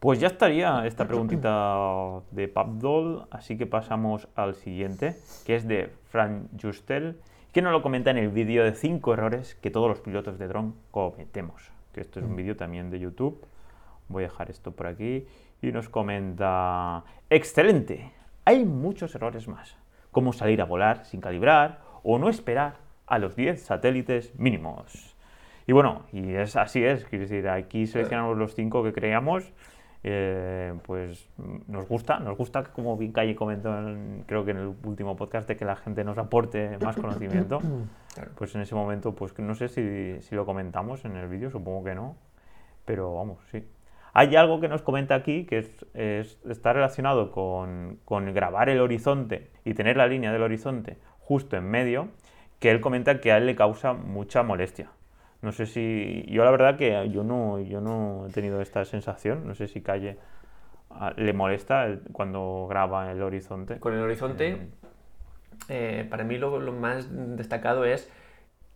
Pues 0.00 0.20
ya 0.20 0.26
estaría 0.26 0.86
esta 0.86 1.08
preguntita 1.08 2.20
de 2.30 2.48
Papdol, 2.48 3.26
así 3.30 3.56
que 3.56 3.66
pasamos 3.66 4.28
al 4.36 4.54
siguiente, 4.54 5.16
que 5.46 5.56
es 5.56 5.66
de 5.66 5.90
Fran 6.10 6.48
Justel, 6.60 7.18
que 7.52 7.62
nos 7.62 7.72
lo 7.72 7.80
comenta 7.82 8.10
en 8.10 8.18
el 8.18 8.28
vídeo 8.28 8.62
de 8.62 8.74
5 8.74 9.14
errores 9.14 9.54
que 9.54 9.70
todos 9.70 9.88
los 9.88 10.00
pilotos 10.00 10.38
de 10.38 10.46
dron 10.48 10.74
cometemos. 10.90 11.72
Que 11.96 12.02
esto 12.02 12.20
es 12.20 12.26
un 12.26 12.36
vídeo 12.36 12.56
también 12.56 12.90
de 12.90 12.98
YouTube. 12.98 13.42
Voy 14.08 14.24
a 14.24 14.26
dejar 14.26 14.50
esto 14.50 14.70
por 14.70 14.86
aquí. 14.86 15.26
Y 15.62 15.72
nos 15.72 15.88
comenta, 15.88 17.04
excelente, 17.30 18.12
hay 18.44 18.66
muchos 18.66 19.14
errores 19.14 19.48
más, 19.48 19.78
como 20.10 20.34
salir 20.34 20.60
a 20.60 20.66
volar 20.66 21.06
sin 21.06 21.22
calibrar 21.22 21.80
o 22.02 22.18
no 22.18 22.28
esperar 22.28 22.76
a 23.06 23.18
los 23.18 23.34
10 23.34 23.62
satélites 23.62 24.38
mínimos. 24.38 25.16
Y 25.66 25.72
bueno, 25.72 26.02
y 26.12 26.34
es 26.34 26.54
así 26.56 26.84
es, 26.84 27.06
quiero 27.06 27.22
decir, 27.22 27.48
aquí 27.48 27.86
seleccionamos 27.86 28.36
los 28.36 28.54
5 28.54 28.84
que 28.84 28.92
creamos, 28.92 29.50
eh, 30.02 30.74
pues 30.84 31.28
mm, 31.38 31.56
nos 31.72 31.88
gusta, 31.88 32.18
nos 32.20 32.36
gusta, 32.36 32.62
que 32.64 32.70
como 32.70 32.96
bien 32.96 33.12
Calle 33.12 33.34
comentó, 33.34 33.76
en- 33.78 34.24
creo 34.26 34.44
que 34.44 34.52
en 34.52 34.58
el 34.58 34.74
último 34.84 35.16
podcast, 35.16 35.48
de 35.48 35.56
que 35.56 35.64
la 35.64 35.76
gente 35.76 36.04
nos 36.04 36.18
aporte 36.18 36.78
más 36.84 36.96
conocimiento. 36.96 37.60
Claro. 38.16 38.30
Pues 38.34 38.54
en 38.54 38.62
ese 38.62 38.74
momento, 38.74 39.14
pues 39.14 39.38
no 39.38 39.54
sé 39.54 39.68
si, 39.68 40.22
si 40.22 40.34
lo 40.34 40.46
comentamos 40.46 41.04
en 41.04 41.16
el 41.16 41.28
vídeo, 41.28 41.50
supongo 41.50 41.84
que 41.84 41.94
no, 41.94 42.16
pero 42.86 43.14
vamos, 43.14 43.38
sí. 43.52 43.62
Hay 44.14 44.34
algo 44.36 44.58
que 44.58 44.68
nos 44.68 44.80
comenta 44.80 45.14
aquí 45.14 45.44
que 45.44 45.58
es, 45.58 45.70
es- 45.92 46.38
está 46.48 46.72
relacionado 46.72 47.30
con, 47.30 47.98
con 48.06 48.32
grabar 48.32 48.70
el 48.70 48.80
horizonte 48.80 49.50
y 49.66 49.74
tener 49.74 49.98
la 49.98 50.06
línea 50.06 50.32
del 50.32 50.40
horizonte 50.42 50.96
justo 51.18 51.58
en 51.58 51.64
medio, 51.68 52.08
que 52.58 52.70
él 52.70 52.80
comenta 52.80 53.20
que 53.20 53.32
a 53.32 53.36
él 53.36 53.44
le 53.44 53.54
causa 53.54 53.92
mucha 53.92 54.42
molestia. 54.42 54.88
No 55.46 55.52
sé 55.52 55.66
si. 55.66 56.24
Yo 56.26 56.44
la 56.44 56.50
verdad 56.50 56.76
que 56.76 57.08
yo 57.08 57.22
no, 57.22 57.60
yo 57.60 57.80
no 57.80 58.26
he 58.26 58.32
tenido 58.32 58.60
esta 58.60 58.84
sensación. 58.84 59.46
No 59.46 59.54
sé 59.54 59.68
si 59.68 59.80
Calle 59.80 60.18
ah, 60.90 61.12
le 61.16 61.32
molesta 61.32 61.86
el- 61.86 62.00
cuando 62.10 62.66
graba 62.68 63.12
el 63.12 63.22
horizonte. 63.22 63.78
Con 63.78 63.94
el 63.94 64.00
horizonte, 64.00 64.66
eh, 65.68 66.04
para 66.10 66.24
mí 66.24 66.36
lo, 66.36 66.58
lo 66.58 66.72
más 66.72 67.06
destacado 67.36 67.84
es 67.84 68.10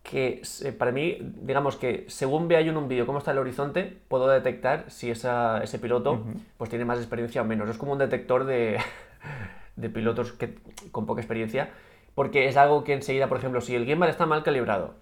que 0.01 0.41
para 0.79 0.93
mí, 0.93 1.17
digamos 1.41 1.75
que 1.75 2.05
según 2.07 2.47
vea 2.47 2.61
yo 2.61 2.71
en 2.71 2.77
un 2.77 2.87
vídeo 2.87 3.05
cómo 3.05 3.17
está 3.17 3.31
el 3.31 3.39
horizonte, 3.39 3.97
puedo 4.07 4.29
detectar 4.29 4.89
si 4.89 5.11
esa- 5.11 5.61
ese 5.61 5.77
piloto 5.77 6.23
pues 6.57 6.69
tiene 6.69 6.85
más 6.85 6.99
experiencia 6.99 7.41
o 7.41 7.45
menos. 7.45 7.67
Es 7.69 7.77
como 7.77 7.91
un 7.91 7.97
detector 7.99 8.45
de, 8.45 8.77
de 9.75 9.89
pilotos 9.89 10.31
que, 10.31 10.55
con 10.93 11.05
poca 11.05 11.19
experiencia, 11.19 11.69
porque 12.15 12.47
es 12.47 12.55
algo 12.55 12.85
que 12.85 12.93
enseguida, 12.93 13.27
por 13.27 13.39
ejemplo, 13.39 13.59
si 13.59 13.75
el 13.75 13.85
gimbal 13.85 14.09
está 14.09 14.25
mal 14.25 14.41
calibrado, 14.43 14.95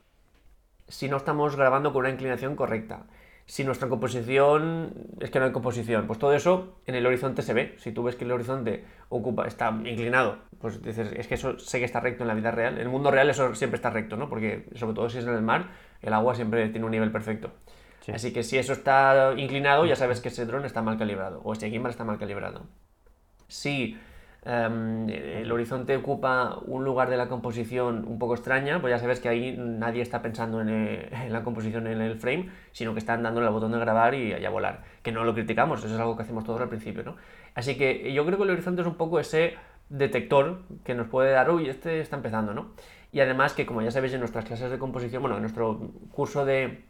si 0.90 1.08
no 1.08 1.18
estamos 1.18 1.56
grabando 1.56 1.94
con 1.94 2.02
una 2.02 2.10
inclinación 2.10 2.56
correcta, 2.58 3.06
si 3.46 3.64
nuestra 3.64 3.90
composición 3.90 4.94
es 5.20 5.32
que 5.32 5.40
no 5.40 5.46
hay 5.46 5.52
composición, 5.52 6.06
pues 6.06 6.20
todo 6.20 6.34
eso 6.34 6.78
en 6.86 6.94
el 6.94 7.08
horizonte 7.08 7.42
se 7.42 7.54
ve. 7.54 7.74
Si 7.80 7.92
tú 7.92 8.04
ves 8.04 8.16
que 8.16 8.24
el 8.24 8.32
horizonte 8.32 8.86
ocupa, 9.10 9.48
está 9.48 9.70
inclinado, 9.86 10.38
pues 10.62 10.84
dices, 10.84 11.12
es 11.16 11.26
que 11.26 11.34
eso 11.34 11.58
sé 11.58 11.80
que 11.80 11.86
está 11.86 12.00
recto 12.00 12.24
en 12.24 12.28
la 12.28 12.36
vida 12.36 12.52
real. 12.52 12.76
En 12.76 12.82
el 12.82 12.90
mundo 12.90 13.10
real 13.10 13.28
eso 13.28 13.56
siempre 13.56 13.78
está 13.78 13.90
recto, 13.90 14.18
¿no? 14.18 14.30
Porque 14.30 14.68
sobre 14.76 14.94
todo 14.94 15.10
si 15.10 15.18
es 15.18 15.26
en 15.26 15.34
el 15.34 15.42
mar, 15.42 15.72
el 16.04 16.14
agua 16.14 16.36
siempre 16.36 16.70
tiene 16.70 16.86
un 16.86 16.92
nivel 16.92 17.12
perfecto. 17.12 17.52
Sí. 18.02 18.12
Así 18.12 18.34
que 18.34 18.44
si 18.44 18.60
eso 18.60 18.74
está 18.74 19.34
inclinado, 19.36 19.88
ya 19.88 19.96
sabes 19.96 20.22
que 20.22 20.28
ese 20.28 20.46
dron 20.46 20.64
está 20.64 20.84
mal 20.84 21.00
calibrado, 21.00 21.42
o 21.44 21.54
ese 21.54 21.72
gimbal 21.72 21.90
está 21.90 22.04
mal 22.04 22.20
calibrado. 22.20 22.68
Si 23.48 23.98
em, 24.50 25.10
el 25.10 25.52
horizonte 25.52 25.96
ocupa 25.96 26.58
un 26.66 26.84
lugar 26.84 27.10
de 27.10 27.18
la 27.18 27.28
composición 27.28 28.06
un 28.08 28.18
poco 28.18 28.34
extraña, 28.34 28.82
pues 28.82 28.92
ya 28.92 29.00
sabes 29.00 29.20
que 29.20 29.30
ahí 29.30 29.56
nadie 29.58 30.02
está 30.02 30.22
pensando 30.22 30.62
en, 30.62 30.70
eh, 30.70 31.10
la 31.30 31.44
composición 31.44 31.88
en 31.88 32.02
el 32.02 32.18
frame, 32.18 32.50
sino 32.72 32.94
que 32.94 33.00
están 33.00 33.24
dándole 33.24 33.48
al 33.48 33.54
botón 33.54 33.72
de 33.72 33.80
grabar 33.80 34.16
y, 34.16 34.34
y 34.34 34.48
volar. 34.48 34.84
Que 35.04 35.12
no 35.12 35.24
lo 35.24 35.34
criticamos, 35.34 35.84
eso 35.84 35.94
es 35.94 36.00
algo 36.00 36.16
que 36.18 36.24
hacemos 36.24 36.44
todos 36.44 36.62
al 36.62 36.70
principio, 36.70 37.04
¿no? 37.04 37.16
Así 37.54 37.78
que 37.78 38.12
yo 38.14 38.26
creo 38.26 38.38
que 38.38 38.44
el 38.44 38.50
horizonte 38.52 38.82
es 38.82 38.88
un 38.88 38.96
poco 38.96 39.20
ese 39.20 39.56
detector 39.90 40.62
que 40.84 40.96
nos 40.96 41.08
puede 41.08 41.32
dar, 41.32 41.50
uy, 41.52 41.70
este 41.70 42.00
está 42.00 42.16
empezando, 42.16 42.54
¿no? 42.54 42.72
Y 43.12 43.20
además 43.22 43.54
que, 43.54 43.66
como 43.66 43.82
ya 43.82 43.92
sabéis, 43.92 44.14
en 44.14 44.20
nuestras 44.20 44.46
clases 44.46 44.70
de 44.70 44.78
composición, 44.78 45.22
bueno, 45.22 45.38
en 45.38 45.42
nuestro 45.42 45.80
curso 46.12 46.46
de 46.46 46.84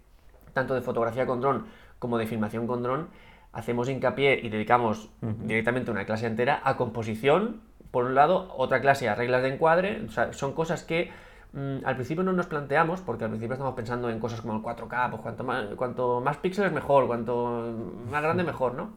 tanto 0.53 0.75
de 0.75 0.81
fotografía 0.81 1.25
con 1.25 1.41
dron 1.41 1.65
como 1.99 2.17
de 2.17 2.25
filmación 2.25 2.65
con 2.67 2.81
dron, 2.81 3.09
hacemos 3.51 3.89
hincapié 3.89 4.39
y 4.43 4.49
dedicamos 4.49 5.09
directamente 5.21 5.91
una 5.91 6.05
clase 6.05 6.27
entera 6.27 6.61
a 6.63 6.77
composición, 6.77 7.61
por 7.91 8.05
un 8.05 8.15
lado, 8.15 8.53
otra 8.55 8.81
clase 8.81 9.09
a 9.09 9.15
reglas 9.15 9.41
de 9.41 9.53
encuadre, 9.53 10.03
o 10.05 10.11
sea, 10.11 10.33
son 10.33 10.53
cosas 10.53 10.83
que 10.83 11.11
mm, 11.53 11.77
al 11.83 11.95
principio 11.95 12.23
no 12.23 12.33
nos 12.33 12.45
planteamos, 12.45 13.01
porque 13.01 13.23
al 13.23 13.31
principio 13.31 13.53
estamos 13.53 13.73
pensando 13.73 14.09
en 14.09 14.19
cosas 14.19 14.41
como 14.41 14.55
el 14.55 14.61
4K, 14.61 15.09
pues 15.09 15.21
cuanto 15.21 15.43
más, 15.43 15.65
cuanto 15.75 16.21
más 16.21 16.37
píxeles 16.37 16.71
mejor, 16.71 17.07
cuanto 17.07 17.73
más 18.11 18.21
grande 18.21 18.43
mejor, 18.43 18.75
¿no? 18.75 18.93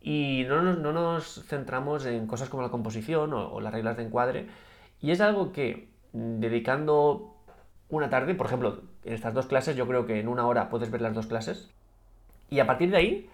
Y 0.00 0.44
no 0.48 0.60
nos, 0.60 0.78
no 0.78 0.92
nos 0.92 1.44
centramos 1.46 2.04
en 2.04 2.26
cosas 2.26 2.48
como 2.48 2.62
la 2.62 2.68
composición 2.68 3.32
o, 3.32 3.52
o 3.52 3.60
las 3.60 3.72
reglas 3.72 3.96
de 3.96 4.04
encuadre, 4.04 4.48
y 5.00 5.12
es 5.12 5.20
algo 5.20 5.52
que 5.52 5.88
mm, 6.12 6.40
dedicando 6.40 7.36
una 7.88 8.10
tarde, 8.10 8.34
por 8.34 8.46
ejemplo, 8.46 8.80
en 9.04 9.12
estas 9.12 9.34
dos 9.34 9.46
clases, 9.46 9.76
yo 9.76 9.86
creo 9.86 10.06
que 10.06 10.18
en 10.18 10.26
una 10.26 10.46
hora 10.46 10.68
puedes 10.68 10.90
ver 10.90 11.00
las 11.00 11.14
dos 11.14 11.28
clases, 11.28 11.70
y 12.50 12.58
a 12.58 12.66
partir 12.66 12.90
de 12.90 12.96
ahí 12.96 13.30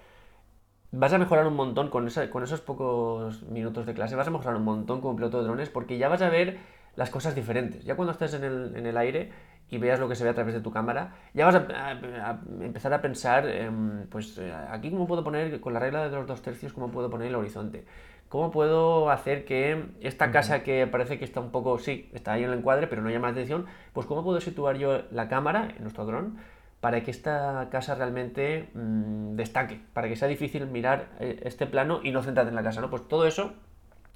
vas 0.93 1.13
a 1.13 1.19
mejorar 1.19 1.47
un 1.47 1.55
montón 1.57 1.89
con, 1.91 2.07
esa- 2.07 2.31
con 2.31 2.43
esos 2.43 2.61
pocos 2.61 3.43
minutos 3.45 3.87
de 3.87 3.95
clase, 3.95 4.17
vas 4.17 4.27
a 4.29 4.31
mejorar 4.31 4.57
un 4.57 4.65
montón 4.65 5.01
como 5.01 5.17
piloto 5.17 5.39
de 5.39 5.45
drones 5.45 5.71
porque 5.71 5.99
ya 5.99 6.09
vas 6.09 6.23
a 6.23 6.29
ver 6.31 6.59
las 6.97 7.11
cosas 7.11 7.35
diferentes. 7.35 7.85
Ya 7.85 7.95
cuando 7.97 8.13
estés 8.13 8.35
en 8.35 8.45
el, 8.45 8.77
en 8.77 8.87
el 8.87 8.97
aire 8.97 9.31
y 9.71 9.79
veas 9.79 10.01
lo 10.01 10.09
que 10.09 10.17
se 10.17 10.25
ve 10.25 10.31
a 10.31 10.35
través 10.35 10.53
de 10.55 10.61
tu 10.61 10.73
cámara, 10.73 11.15
ya 11.35 11.47
vas 11.47 11.55
a, 11.55 11.59
a- 11.91 12.31
a 12.31 12.41
empezar 12.61 12.93
a 12.93 13.01
pensar, 13.01 13.47
em, 13.49 14.07
pues 14.09 14.37
eh, 14.39 14.53
aquí 14.71 14.91
cómo 14.91 15.07
puedo 15.07 15.23
poner, 15.23 15.61
con 15.61 15.73
la 15.75 15.81
regla 15.81 16.09
de 16.09 16.17
los 16.17 16.27
dos 16.27 16.43
tercios, 16.43 16.73
cómo 16.73 16.91
puedo 16.91 17.09
poner 17.11 17.29
el 17.29 17.35
horizonte. 17.37 17.85
¿Cómo 18.29 18.51
puedo 18.53 19.11
hacer 19.11 19.45
que 19.45 19.87
esta 20.01 20.31
casa 20.31 20.63
que 20.63 20.87
parece 20.87 21.19
que 21.19 21.25
está 21.25 21.41
un 21.41 21.51
poco, 21.51 21.79
sí, 21.79 22.09
está 22.15 22.33
ahí 22.35 22.45
en 22.45 22.51
el 22.51 22.59
encuadre, 22.59 22.87
pero 22.87 23.03
no 23.03 23.11
llama 23.11 23.29
la 23.29 23.33
atención, 23.33 23.67
pues 23.93 24.07
cómo 24.07 24.23
puedo 24.23 24.41
situar 24.41 24.77
yo 24.77 25.03
la 25.11 25.29
cámara 25.29 25.69
en 25.77 25.83
nuestro 25.83 26.05
dron 26.05 26.39
para 26.81 27.03
que 27.03 27.11
esta 27.11 27.69
casa 27.71 27.95
realmente 27.95 28.71
mm, 28.75 29.37
destaque, 29.37 29.81
para 29.93 30.09
que 30.09 30.17
sea 30.17 30.29
difícil 30.29 30.67
mirar 30.67 31.09
eh, 31.21 31.41
este 31.45 31.67
plano 31.67 32.01
y 32.03 32.11
no 32.13 32.23
centrarte 32.23 32.51
en 32.51 32.57
la 32.57 32.63
casa, 32.63 32.81
¿no? 32.81 32.91
Pues 32.91 33.07
todo 33.09 33.27
eso 33.27 33.53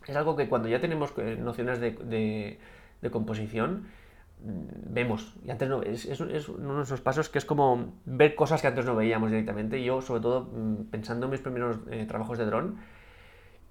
es 0.06 0.16
algo 0.16 0.36
que 0.36 0.48
cuando 0.48 0.68
ya 0.68 0.80
tenemos 0.80 1.12
eh, 1.18 1.36
nociones 1.40 1.80
de, 1.80 1.92
de- 1.92 2.58
de 3.02 3.10
composición, 3.10 3.86
mm, 4.44 4.92
vemos. 4.94 5.36
Y 5.44 5.50
antes 5.50 5.68
no, 5.68 5.82
es, 5.82 6.06
es- 6.06 6.20
es 6.20 6.48
uno 6.48 6.78
de 6.78 6.82
esos 6.84 7.00
pasos 7.00 7.28
que 7.28 7.38
es 7.38 7.44
como 7.44 7.94
ver 8.06 8.34
cosas 8.34 8.60
que 8.62 8.68
antes 8.68 8.84
no 8.86 8.96
veíamos 8.96 9.30
directamente. 9.30 9.82
Yo, 9.84 10.00
sobre 10.02 10.20
todo, 10.22 10.42
mm, 10.52 10.84
pensando 10.90 11.26
en 11.26 11.32
mis 11.32 11.40
primeros 11.40 11.78
eh, 11.90 12.06
trabajos 12.06 12.38
de 12.38 12.46
dron, 12.46 12.78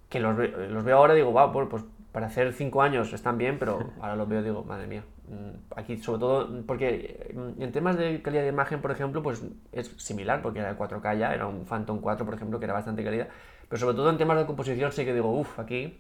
que 0.10 0.20
los, 0.20 0.36
ve- 0.38 0.54
los 0.70 0.84
veo 0.84 0.98
ahora, 0.98 1.14
digo, 1.14 1.32
wow, 1.32 1.52
pues, 1.70 1.84
para 2.12 2.28
hacer 2.28 2.54
cinco 2.54 2.82
años 2.82 3.14
están 3.14 3.38
bien, 3.38 3.58
pero 3.60 3.92
ahora 4.02 4.16
los 4.16 4.28
veo 4.28 4.44
digo, 4.44 4.64
madre 4.64 4.88
mía. 4.88 5.04
Mm, 5.28 5.74
Aquí, 5.76 5.98
sobre 5.98 6.20
todo, 6.20 6.48
mm, 6.48 6.64
porque 6.66 7.32
mm, 7.34 7.62
en 7.62 7.72
temas 7.72 7.98
de 7.98 8.22
calidad 8.22 8.44
de 8.44 8.50
imagen, 8.50 8.82
por 8.82 8.92
ejemplo, 8.92 9.22
pues 9.24 9.44
es 9.72 9.88
similar, 9.98 10.42
porque 10.42 10.60
era 10.60 10.78
4K 10.78 11.18
ya, 11.18 11.34
era 11.34 11.48
un 11.48 11.66
Phantom 11.66 12.00
4, 12.00 12.26
por 12.26 12.36
ejemplo, 12.36 12.60
que 12.60 12.66
era 12.66 12.74
bastante 12.74 13.04
calidad. 13.04 13.28
Pero 13.70 13.80
sobre 13.80 13.96
todo 13.96 14.10
en 14.10 14.18
temas 14.18 14.38
de 14.38 14.46
composición, 14.46 14.92
sí 14.92 15.06
que 15.06 15.14
digo, 15.14 15.32
uff, 15.32 15.60
aquí 15.60 16.00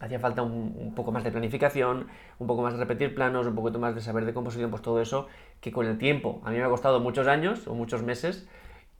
hacía 0.00 0.18
falta 0.18 0.42
un, 0.42 0.74
un, 0.76 0.94
poco 0.94 1.12
más 1.12 1.24
de 1.24 1.30
planificación, 1.30 2.06
un 2.38 2.46
poco 2.46 2.62
más 2.62 2.74
de 2.74 2.80
repetir 2.80 3.14
planos, 3.14 3.46
un 3.46 3.54
poquito 3.54 3.78
más 3.78 3.94
de 3.94 4.00
saber 4.00 4.24
de 4.24 4.32
composición, 4.32 4.70
pues 4.70 4.82
todo 4.82 5.00
eso 5.00 5.28
que 5.60 5.72
con 5.72 5.86
el 5.86 5.98
tiempo 5.98 6.40
a 6.44 6.50
mí 6.50 6.56
me 6.56 6.64
ha 6.64 6.68
costado 6.68 7.00
muchos 7.00 7.26
años 7.26 7.66
o 7.66 7.74
muchos 7.74 8.02
meses 8.02 8.48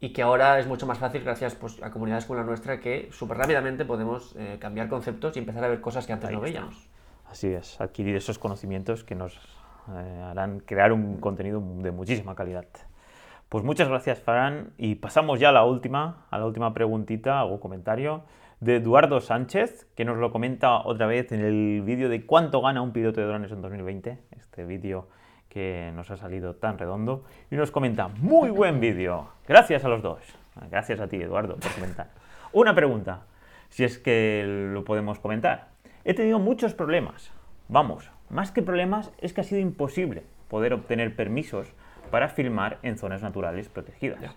y 0.00 0.12
que 0.12 0.22
ahora 0.22 0.58
es 0.58 0.66
mucho 0.66 0.86
más 0.86 0.98
fácil 0.98 1.22
gracias 1.22 1.54
pues, 1.54 1.82
a 1.82 1.90
comunidades 1.90 2.24
como 2.24 2.38
la 2.40 2.44
nuestra 2.44 2.80
que 2.80 3.08
súper 3.12 3.36
rápidamente 3.38 3.84
podemos 3.84 4.34
eh, 4.36 4.56
cambiar 4.58 4.88
conceptos 4.88 5.36
y 5.36 5.40
empezar 5.40 5.64
a 5.64 5.68
ver 5.68 5.80
cosas 5.80 6.06
que 6.06 6.12
antes 6.12 6.30
no 6.30 6.40
veíamos. 6.40 6.89
Así 7.30 7.46
es, 7.46 7.80
adquirir 7.80 8.16
esos 8.16 8.40
conocimientos 8.40 9.04
que 9.04 9.14
nos 9.14 9.36
eh, 9.88 10.22
harán 10.24 10.58
crear 10.58 10.92
un 10.92 11.18
contenido 11.18 11.62
de 11.76 11.92
muchísima 11.92 12.34
calidad. 12.34 12.66
Pues 13.48 13.62
muchas 13.62 13.88
gracias, 13.88 14.20
Farán. 14.20 14.72
Y 14.78 14.96
pasamos 14.96 15.38
ya 15.38 15.50
a 15.50 15.52
la 15.52 15.64
última, 15.64 16.26
a 16.30 16.38
la 16.38 16.46
última 16.46 16.74
preguntita 16.74 17.44
o 17.44 17.60
comentario 17.60 18.22
de 18.58 18.76
Eduardo 18.76 19.20
Sánchez, 19.20 19.86
que 19.94 20.04
nos 20.04 20.18
lo 20.18 20.32
comenta 20.32 20.80
otra 20.80 21.06
vez 21.06 21.30
en 21.30 21.40
el 21.40 21.82
vídeo 21.82 22.08
de 22.08 22.26
cuánto 22.26 22.60
gana 22.60 22.82
un 22.82 22.92
piloto 22.92 23.20
de 23.20 23.26
drones 23.28 23.52
en 23.52 23.62
2020. 23.62 24.18
Este 24.36 24.64
vídeo 24.64 25.08
que 25.48 25.92
nos 25.94 26.10
ha 26.10 26.16
salido 26.16 26.56
tan 26.56 26.78
redondo. 26.78 27.24
Y 27.50 27.54
nos 27.54 27.70
comenta, 27.70 28.08
muy 28.08 28.50
buen 28.50 28.80
vídeo. 28.80 29.28
Gracias 29.46 29.84
a 29.84 29.88
los 29.88 30.02
dos. 30.02 30.20
Gracias 30.68 30.98
a 31.00 31.06
ti, 31.06 31.16
Eduardo, 31.16 31.56
por 31.56 31.72
comentar. 31.72 32.10
Una 32.52 32.74
pregunta, 32.74 33.22
si 33.68 33.84
es 33.84 33.98
que 33.98 34.44
lo 34.72 34.84
podemos 34.84 35.20
comentar. 35.20 35.68
He 36.02 36.14
tenido 36.14 36.38
muchos 36.38 36.72
problemas. 36.72 37.30
Vamos, 37.68 38.10
más 38.30 38.52
que 38.52 38.62
problemas, 38.62 39.12
es 39.18 39.34
que 39.34 39.42
ha 39.42 39.44
sido 39.44 39.60
imposible 39.60 40.22
poder 40.48 40.72
obtener 40.72 41.14
permisos 41.14 41.74
para 42.10 42.30
filmar 42.30 42.78
en 42.82 42.96
zonas 42.96 43.20
naturales 43.20 43.68
protegidas. 43.68 44.34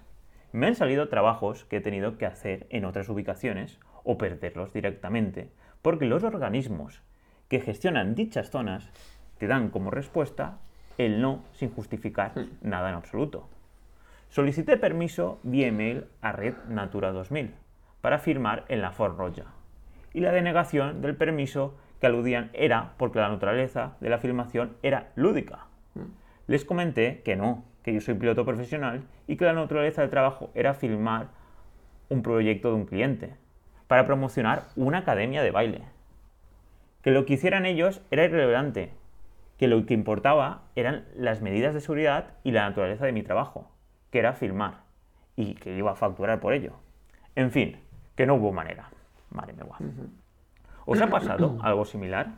Me 0.51 0.67
han 0.67 0.75
salido 0.75 1.07
trabajos 1.07 1.63
que 1.63 1.77
he 1.77 1.81
tenido 1.81 2.17
que 2.17 2.25
hacer 2.25 2.67
en 2.69 2.83
otras 2.83 3.07
ubicaciones 3.07 3.79
o 4.03 4.17
perderlos 4.17 4.73
directamente, 4.73 5.51
porque 5.81 6.05
los 6.05 6.23
organismos 6.23 7.01
que 7.47 7.61
gestionan 7.61 8.13
dichas 8.13 8.49
zonas 8.49 8.89
te 9.37 9.47
dan 9.47 9.69
como 9.69 9.89
respuesta 9.89 10.57
el 10.97 11.21
no 11.21 11.45
sin 11.53 11.71
justificar 11.71 12.37
hmm. 12.37 12.49
nada 12.61 12.89
en 12.89 12.95
absoluto. 12.95 13.47
Solicité 14.27 14.75
permiso 14.75 15.39
vía 15.43 15.67
email 15.67 16.07
a 16.21 16.33
Red 16.33 16.55
Natura 16.67 17.13
2000 17.13 17.53
para 18.01 18.19
firmar 18.19 18.65
en 18.67 18.81
la 18.81 18.91
Fort 18.91 19.17
Roja 19.17 19.52
y 20.13 20.21
la 20.21 20.31
denegación 20.31 21.01
del 21.01 21.15
permiso 21.15 21.75
que 21.99 22.07
aludían 22.07 22.49
era 22.53 22.93
porque 22.97 23.19
la 23.19 23.29
naturaleza 23.29 23.95
de 23.99 24.09
la 24.09 24.19
filmación 24.19 24.77
era 24.83 25.11
lúdica. 25.15 25.67
Hmm. 25.95 26.11
Les 26.47 26.65
comenté 26.65 27.21
que 27.23 27.35
no, 27.35 27.65
que 27.83 27.93
yo 27.93 28.01
soy 28.01 28.15
piloto 28.15 28.45
profesional 28.45 29.03
y 29.27 29.37
que 29.37 29.45
la 29.45 29.53
naturaleza 29.53 30.01
del 30.01 30.09
trabajo 30.09 30.51
era 30.53 30.73
filmar 30.73 31.27
un 32.09 32.21
proyecto 32.21 32.69
de 32.69 32.75
un 32.75 32.85
cliente 32.85 33.35
para 33.87 34.05
promocionar 34.05 34.63
una 34.75 34.99
academia 34.99 35.43
de 35.43 35.51
baile. 35.51 35.81
Que 37.01 37.11
lo 37.11 37.25
que 37.25 37.33
hicieran 37.33 37.65
ellos 37.65 38.01
era 38.11 38.25
irrelevante, 38.25 38.91
que 39.57 39.67
lo 39.67 39.85
que 39.85 39.93
importaba 39.93 40.63
eran 40.75 41.05
las 41.15 41.41
medidas 41.41 41.73
de 41.73 41.81
seguridad 41.81 42.33
y 42.43 42.51
la 42.51 42.67
naturaleza 42.67 43.05
de 43.05 43.11
mi 43.11 43.23
trabajo, 43.23 43.71
que 44.09 44.19
era 44.19 44.33
filmar, 44.33 44.83
y 45.35 45.55
que 45.55 45.75
iba 45.75 45.91
a 45.91 45.95
facturar 45.95 46.39
por 46.39 46.53
ello. 46.53 46.73
En 47.35 47.51
fin, 47.51 47.77
que 48.15 48.25
no 48.25 48.35
hubo 48.35 48.51
manera. 48.51 48.89
Madre 49.33 49.53
mía. 49.53 49.65
¿Os 50.85 51.01
ha 51.01 51.07
pasado 51.07 51.57
algo 51.61 51.85
similar? 51.85 52.35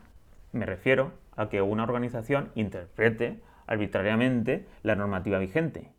Me 0.52 0.66
refiero 0.66 1.12
a 1.36 1.48
que 1.48 1.62
una 1.62 1.82
organización 1.82 2.50
interprete 2.54 3.40
arbitrariamente 3.66 4.66
la 4.82 4.94
normativa 4.94 5.38
vigente 5.38 5.92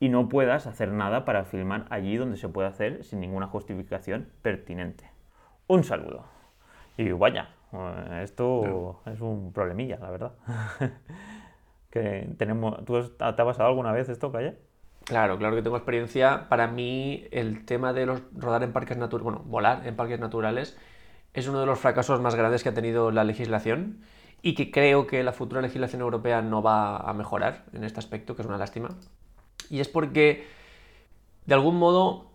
y 0.00 0.08
no 0.08 0.28
puedas 0.28 0.66
hacer 0.66 0.92
nada 0.92 1.24
para 1.24 1.44
filmar 1.44 1.86
allí 1.90 2.16
donde 2.16 2.36
se 2.36 2.48
puede 2.48 2.68
hacer 2.68 3.04
sin 3.04 3.20
ninguna 3.20 3.48
justificación 3.48 4.28
pertinente. 4.42 5.10
Un 5.66 5.84
saludo. 5.84 6.24
Y 6.96 7.10
vaya, 7.10 7.50
eh, 7.72 8.20
esto 8.22 9.02
es 9.06 9.20
un 9.20 9.52
problemilla, 9.52 9.98
la 9.98 10.10
verdad. 10.10 10.32
que 11.90 12.28
tenemos, 12.38 12.84
¿Tú 12.84 13.02
te 13.10 13.24
ha 13.24 13.36
pasado 13.36 13.68
alguna 13.68 13.92
vez 13.92 14.08
esto, 14.08 14.30
Calle? 14.32 14.56
Claro, 15.08 15.38
claro 15.38 15.56
que 15.56 15.62
tengo 15.62 15.78
experiencia. 15.78 16.50
Para 16.50 16.66
mí, 16.66 17.26
el 17.30 17.64
tema 17.64 17.94
de 17.94 18.04
los, 18.04 18.20
rodar 18.36 18.62
en 18.62 18.74
parques 18.74 18.98
naturales, 18.98 19.24
bueno, 19.24 19.42
volar 19.46 19.86
en 19.86 19.96
parques 19.96 20.20
naturales, 20.20 20.76
es 21.32 21.48
uno 21.48 21.60
de 21.60 21.66
los 21.66 21.78
fracasos 21.78 22.20
más 22.20 22.34
grandes 22.34 22.62
que 22.62 22.68
ha 22.68 22.74
tenido 22.74 23.10
la 23.10 23.24
legislación 23.24 24.02
y 24.42 24.54
que 24.54 24.70
creo 24.70 25.06
que 25.06 25.22
la 25.22 25.32
futura 25.32 25.62
legislación 25.62 26.02
europea 26.02 26.42
no 26.42 26.62
va 26.62 26.98
a 26.98 27.14
mejorar 27.14 27.64
en 27.72 27.84
este 27.84 28.00
aspecto, 28.00 28.36
que 28.36 28.42
es 28.42 28.48
una 28.48 28.58
lástima. 28.58 28.90
Y 29.70 29.80
es 29.80 29.88
porque, 29.88 30.46
de 31.46 31.54
algún 31.54 31.78
modo, 31.78 32.30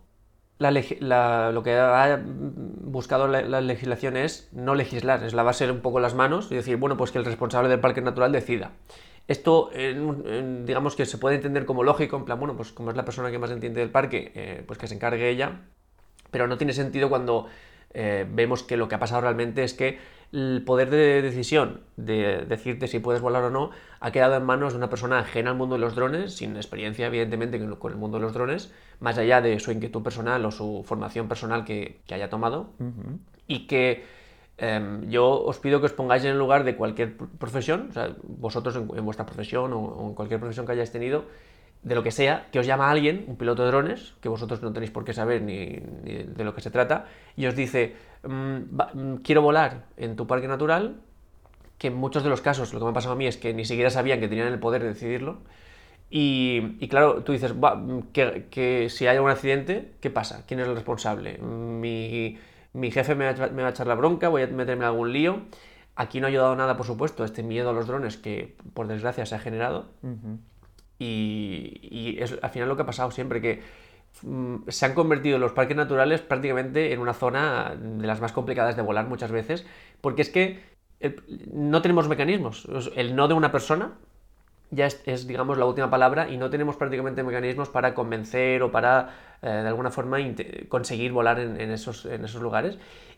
lo 0.58 1.64
que 1.64 1.78
ha 1.78 2.22
buscado 2.26 3.28
la, 3.28 3.62
legislación 3.62 4.18
es 4.18 4.50
no 4.52 4.74
legislar, 4.74 5.24
es 5.24 5.36
lavarse 5.36 5.70
un 5.70 5.82
poco 5.82 6.00
las 6.00 6.16
manos 6.16 6.52
y 6.52 6.56
decir, 6.56 6.78
bueno, 6.78 6.98
pues 6.98 7.12
que 7.12 7.20
el 7.20 7.26
responsable 7.26 7.70
del 7.70 7.80
parque 7.80 8.02
natural 8.02 8.32
decida. 8.32 8.72
Esto, 9.28 9.72
digamos 9.74 10.96
que 10.96 11.06
se 11.06 11.18
puede 11.18 11.36
entender 11.36 11.66
como 11.66 11.84
lógico, 11.84 12.18
en 12.18 12.26
plan, 12.26 12.40
bueno, 12.40 12.58
pues 12.58 12.72
como 12.74 12.92
es 12.92 12.98
la 12.98 13.06
persona 13.06 13.32
que 13.32 13.40
más 13.40 13.52
entiende 13.52 13.80
del 13.80 13.90
parque, 13.90 14.32
eh, 14.36 14.64
pues 14.68 14.78
que 14.78 14.88
se 14.88 14.96
encargue 14.96 15.30
ella, 15.30 15.62
pero 16.30 16.48
no 16.48 16.58
tiene 16.58 16.74
sentido 16.74 17.08
cuando 17.08 17.48
eh, 17.94 18.26
vemos 18.30 18.64
que 18.64 18.76
lo 18.76 18.88
que 18.88 18.96
ha 18.96 19.00
pasado 19.00 19.22
realmente 19.22 19.64
es 19.64 19.74
que 19.74 19.98
el 20.34 20.64
poder 20.66 20.90
de 20.90 21.22
decisión 21.22 21.82
de 21.96 22.44
decirte 22.48 22.88
si 22.88 22.98
puedes 22.98 23.22
volar 23.22 23.44
o 23.44 23.50
no 23.52 23.70
ha 24.00 24.12
quedado 24.12 24.36
en 24.36 24.44
manos 24.44 24.74
de 24.74 24.78
una 24.78 24.90
persona 24.90 25.20
ajena 25.20 25.52
al 25.52 25.58
mundo 25.58 25.76
de 25.76 25.82
los 25.82 25.96
drones, 25.96 26.34
sin 26.34 26.56
experiencia 26.56 27.06
evidentemente 27.06 27.64
con 27.78 27.92
el 27.92 27.98
mundo 28.00 28.18
de 28.18 28.24
los 28.24 28.34
drones, 28.34 28.74
más 29.00 29.18
allá 29.20 29.42
de 29.42 29.60
su 29.60 29.72
inquietud 29.72 30.02
personal 30.02 30.44
o 30.44 30.52
su 30.52 30.84
formación 30.86 31.28
personal 31.28 31.64
que, 31.66 32.02
haya 32.12 32.30
tomado, 32.32 32.72
y 33.48 33.68
que 33.68 34.04
em, 34.64 35.10
yo 35.10 35.44
os 35.44 35.60
pido 35.60 35.80
que 35.80 35.88
os 35.88 35.94
pongáis 35.94 36.24
en 36.24 36.32
el 36.32 36.38
lugar 36.38 36.64
de 36.64 36.76
cualquier 36.76 37.18
profesión, 37.18 37.88
o 37.90 37.94
sea, 37.94 38.16
vosotros 38.24 38.76
en, 38.76 39.06
vuestra 39.06 39.26
profesión 39.26 39.74
o, 39.74 40.08
en 40.08 40.14
cualquier 40.16 40.40
profesión 40.40 40.66
que 40.66 40.72
hayáis 40.72 40.92
tenido, 40.92 41.26
de 41.84 41.96
lo 41.96 42.04
que 42.04 42.12
sea, 42.12 42.48
que 42.52 42.60
os 42.60 42.66
llama 42.66 42.90
alguien, 42.90 43.26
un 43.28 43.36
piloto 43.36 43.64
de 43.64 43.68
drones, 43.68 44.14
que 44.22 44.30
vosotros 44.30 44.62
no 44.62 44.72
tenéis 44.72 44.92
por 44.92 45.04
qué 45.04 45.14
saber 45.14 45.42
ni, 45.42 45.68
de 45.76 46.44
lo 46.44 46.56
que 46.56 46.62
se 46.62 46.72
trata, 46.72 47.08
y 47.36 47.46
os 47.46 47.56
dice, 47.56 47.96
mm, 48.24 48.58
mm, 48.94 49.16
quiero 49.24 49.42
volar 49.42 49.86
en 49.98 50.16
tu 50.16 50.26
parque 50.26 50.48
natural, 50.48 51.02
que 51.78 51.88
en 51.88 51.96
muchos 51.96 52.24
de 52.24 52.30
los 52.30 52.40
casos 52.40 52.74
lo 52.74 52.80
que 52.80 52.86
me 52.86 52.92
ha 52.92 52.94
pasado 52.94 53.16
a 53.16 53.18
mí 53.18 53.28
es 53.28 53.36
que 53.36 53.54
ni 53.54 53.66
siquiera 53.66 53.90
sabían 53.90 54.22
que 54.22 54.30
tenían 54.30 54.48
el 54.48 54.60
poder 54.60 54.82
de 54.82 54.90
decidirlo, 54.90 55.40
y, 56.16 56.88
claro, 56.90 57.24
tú 57.24 57.32
dices, 57.32 57.56
que, 58.14 58.46
que, 58.52 58.88
si 58.92 59.08
hay 59.08 59.16
algún 59.16 59.32
accidente, 59.32 59.94
¿qué 60.00 60.12
pasa? 60.12 60.46
¿Quién 60.48 60.60
es 60.60 60.68
el 60.68 60.76
responsable? 60.76 61.40
Mi, 61.40 62.38
mi 62.74 62.92
jefe 62.92 63.16
me 63.16 63.32
va, 63.32 63.68
a 63.68 63.70
echar 63.70 63.88
la 63.88 63.96
bronca, 63.96 64.30
voy 64.30 64.42
a 64.42 64.48
meterme 64.48 64.84
en 64.84 64.90
algún 64.90 65.14
lío. 65.14 65.42
Aquí 65.96 66.20
no 66.20 66.28
ha 66.28 66.30
ayudado 66.30 66.56
nada, 66.56 66.76
por 66.76 66.88
supuesto, 66.88 67.24
este 67.24 67.44
miedo 67.44 67.70
a 67.70 67.74
los 67.74 67.88
drones 67.88 68.18
que, 68.18 68.56
por 68.74 68.88
desgracia, 68.88 69.26
se 69.26 69.36
ha 69.36 69.40
generado. 69.40 69.92
Y, 70.98 72.18
es 72.20 72.38
al 72.42 72.50
final 72.50 72.70
lo 72.70 72.76
que 72.76 72.82
ha 72.82 72.86
pasado 72.86 73.12
siempre, 73.12 73.42
que 73.42 73.62
mm, 74.24 74.70
se 74.70 74.86
han 74.86 74.94
convertido 74.96 75.38
los 75.38 75.52
parques 75.52 75.78
naturales 75.78 76.22
prácticamente 76.22 76.94
en 76.94 77.00
una 77.00 77.14
zona 77.14 77.76
de 77.80 78.08
las 78.08 78.22
más 78.22 78.32
complicadas 78.32 78.76
de 78.76 78.82
volar 78.82 79.08
muchas 79.08 79.32
veces, 79.32 79.68
porque 80.02 80.24
es 80.24 80.30
que 80.30 80.62
eh, 81.00 81.16
no 81.52 81.82
tenemos 81.84 82.08
mecanismos. 82.08 82.68
El 82.96 83.16
no 83.16 83.28
de 83.28 83.36
una 83.36 83.52
persona 83.52 83.94
ya 84.72 84.88
es, 84.88 85.28
digamos, 85.28 85.58
la 85.58 85.66
última 85.66 85.90
palabra 85.90 86.30
y 86.30 86.38
no 86.38 86.50
tenemos 86.50 86.76
prácticamente 86.76 87.22
mecanismos 87.24 87.70
para 87.70 87.94
convencer 87.94 88.64
o 88.64 88.72
para, 88.72 89.33
eh, 89.44 89.50
de 89.50 89.68
alguna 89.68 89.92
forma, 89.92 90.18
conseguir 90.70 91.12
volar 91.12 91.40
en, 91.40 91.72
esos, 91.72 92.06
en 92.06 92.24
esos 92.24 92.42
lugares. 92.42 92.78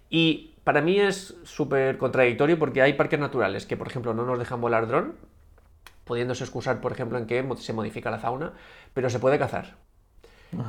Y 0.10 0.56
para 0.64 0.82
mí 0.82 1.00
es 1.00 1.36
súper 1.44 1.98
contradictorio 1.98 2.58
porque 2.58 2.82
hay 2.82 2.94
parques 2.94 3.20
naturales 3.20 3.66
que, 3.66 3.78
por 3.78 3.88
ejemplo, 3.88 4.14
no 4.14 4.26
nos 4.26 4.40
dejan 4.40 4.60
volar 4.60 4.88
dron, 4.88 5.14
pudiéndose 6.04 6.44
excusar, 6.44 6.82
por 6.82 6.92
ejemplo, 6.92 7.18
en 7.18 7.28
que 7.28 7.48
se 7.58 7.74
modifica 7.74 8.10
la 8.12 8.20
fauna, 8.20 8.54
pero 8.94 9.10
se 9.10 9.20
puede 9.20 9.38
cazar. 9.38 9.76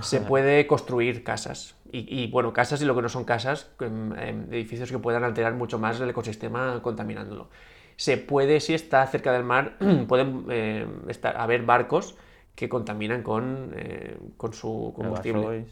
Se 0.01 0.21
puede 0.21 0.67
construir 0.67 1.23
casas. 1.23 1.77
Y, 1.93 2.29
bueno, 2.31 2.53
casas 2.53 2.83
y 2.83 2.85
lo 2.85 2.95
que 2.95 3.03
no 3.03 3.09
son 3.09 3.25
casas, 3.25 3.71
em, 3.81 4.13
em, 4.19 4.53
edificios 4.53 4.91
que 4.91 4.99
puedan 4.99 5.23
alterar 5.25 5.55
mucho 5.55 5.79
más 5.79 6.01
el 6.01 6.11
ecosistema 6.11 6.83
contaminándolo. 6.83 7.49
Se 7.97 8.19
puede, 8.19 8.61
si 8.61 8.75
está 8.75 9.07
cerca 9.07 9.33
del 9.33 9.45
mar, 9.45 9.79
pueden 10.09 10.47
eh, 10.51 10.87
estar, 11.09 11.37
haber 11.37 11.63
barcos 11.63 12.17
que 12.57 12.69
contaminan 12.69 13.23
con, 13.23 13.73
eh, 13.77 14.17
con 14.37 14.53
su 14.53 14.93
combustible. 14.97 15.67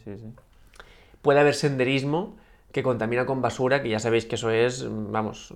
Puede 1.21 1.39
haber 1.39 1.55
senderismo 1.55 2.37
que 2.71 2.83
contamina 2.83 3.25
con 3.25 3.41
basura, 3.41 3.81
que 3.81 3.89
ya 3.89 3.99
sabéis 3.99 4.25
que 4.25 4.35
eso 4.35 4.49
es, 4.49 4.85
vamos, 4.89 5.53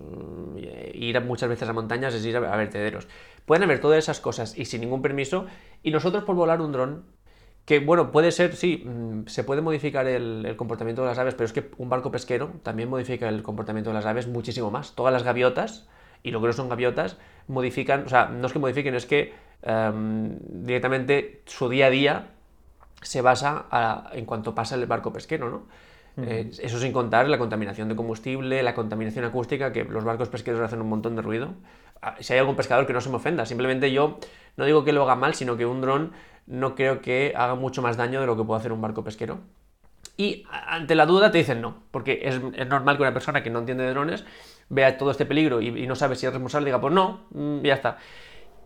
ir 0.93 1.21
muchas 1.21 1.49
veces 1.49 1.67
a 1.67 1.73
montañas 1.73 2.13
es 2.13 2.25
ir 2.25 2.37
a, 2.37 2.55
vertederos. 2.55 3.09
Pueden 3.45 3.63
haber 3.63 3.81
todas 3.81 3.99
esas 3.99 4.21
cosas 4.21 4.57
y 4.57 4.63
sin 4.63 4.79
ningún 4.79 5.01
permiso, 5.01 5.45
y 5.83 5.91
nosotros 5.91 6.23
por 6.23 6.35
volar 6.35 6.61
un 6.61 6.71
dron, 6.71 7.03
que 7.65 7.79
bueno, 7.79 8.11
puede 8.11 8.31
ser, 8.31 8.55
sí, 8.55 8.83
mm, 8.85 9.27
se 9.27 9.43
puede 9.43 9.61
modificar 9.61 10.07
el, 10.07 10.55
comportamiento 10.55 11.01
de 11.01 11.09
las 11.09 11.19
aves, 11.19 11.35
pero 11.35 11.43
es 11.43 11.51
que 11.51 11.69
un 11.77 11.89
barco 11.89 12.09
pesquero 12.09 12.53
también 12.63 12.89
modifica 12.89 13.27
el 13.27 13.43
comportamiento 13.43 13.89
de 13.89 13.95
las 13.95 14.05
aves 14.05 14.27
muchísimo 14.27 14.71
más. 14.71 14.95
Todas 14.95 15.11
las 15.11 15.23
gaviotas, 15.23 15.89
y 16.23 16.31
lo 16.31 16.41
que 16.41 16.47
no 16.47 16.53
son 16.53 16.69
gaviotas, 16.69 17.17
modifican, 17.47 18.05
o 18.05 18.09
sea, 18.09 18.25
no 18.25 18.47
es 18.47 18.53
que 18.53 18.59
modifiquen, 18.59 18.95
es 18.95 19.05
que 19.05 19.33
em, 19.61 20.37
directamente 20.41 21.41
su 21.45 21.69
día 21.69 21.87
a 21.87 21.89
día 21.89 22.27
se 23.01 23.21
basa 23.21 23.65
en 24.11 24.25
cuanto 24.25 24.53
pasa 24.53 24.75
el 24.75 24.85
barco 24.85 25.13
pesquero, 25.13 25.49
¿no? 25.49 25.63
Eh, 26.17 26.51
eso 26.61 26.79
sin 26.79 26.91
contar 26.91 27.29
la 27.29 27.37
contaminación 27.37 27.87
de 27.87 27.95
combustible, 27.95 28.61
la 28.61 28.73
contaminación 28.73 29.23
acústica, 29.25 29.71
que 29.71 29.85
los 29.85 30.03
barcos 30.03 30.27
pesqueros 30.27 30.59
hacen 30.61 30.81
un 30.81 30.89
montón 30.89 31.15
de 31.15 31.21
ruido. 31.21 31.53
Ah, 32.01 32.15
si 32.19 32.33
hay 32.33 32.39
algún 32.39 32.55
pescador 32.55 32.85
que 32.85 32.93
no 32.93 33.01
se 33.01 33.09
me 33.09 33.15
ofenda, 33.15 33.45
simplemente 33.45 33.91
yo 33.91 34.19
no 34.57 34.65
digo 34.65 34.83
que 34.83 34.91
lo 34.91 35.03
haga 35.03 35.15
mal, 35.15 35.33
sino 35.33 35.55
que 35.55 35.65
un 35.65 35.81
dron 35.81 36.11
no 36.45 36.75
creo 36.75 37.01
que 37.01 37.33
haga 37.35 37.55
mucho 37.55 37.81
más 37.81 37.95
daño 37.95 38.19
de 38.19 38.27
lo 38.27 38.35
que 38.35 38.43
puede 38.43 38.59
hacer 38.59 38.71
un 38.71 38.81
barco 38.81 39.03
pesquero. 39.03 39.39
Y 40.17 40.43
ante 40.49 40.95
la 40.95 41.05
duda 41.05 41.31
te 41.31 41.37
dicen 41.37 41.61
no, 41.61 41.83
porque 41.91 42.21
es, 42.23 42.41
normal 42.67 42.97
que 42.97 43.03
una 43.03 43.13
persona 43.13 43.41
que 43.41 43.49
no 43.49 43.59
entiende 43.59 43.85
de 43.85 43.91
drones 43.91 44.25
vea 44.69 44.97
todo 44.97 45.11
este 45.11 45.25
peligro 45.25 45.61
y, 45.61 45.87
no 45.87 45.95
sabe 45.95 46.15
si 46.15 46.25
es 46.25 46.31
responsable, 46.31 46.65
diga, 46.65 46.79
pues 46.79 46.93
no, 46.93 47.25
mm, 47.31 47.61
ya 47.61 47.73
está. 47.73 47.97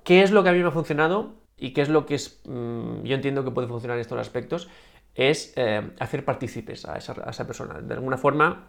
¿Qué 0.03 0.21
es 0.21 0.31
lo 0.31 0.43
que 0.43 0.49
a 0.49 0.53
mí 0.53 0.59
me 0.59 0.67
ha 0.67 0.71
funcionado 0.71 1.33
y 1.57 1.71
qué 1.71 1.81
es 1.81 1.89
lo 1.89 2.05
que 2.05 2.15
es, 2.15 2.41
mm, 2.45 3.03
yo 3.03 3.15
entiendo 3.15 3.43
que 3.43 3.51
puede 3.51 3.67
funcionar 3.67 3.97
en 3.97 4.01
estos 4.01 4.19
aspectos? 4.19 4.69
Es 5.15 5.53
eh, 5.55 5.91
hacer 5.99 6.25
partícipes 6.25 6.85
a 6.85 6.97
esa, 6.97 7.47
persona. 7.47 7.79
De 7.79 7.93
alguna 7.93 8.17
forma, 8.17 8.67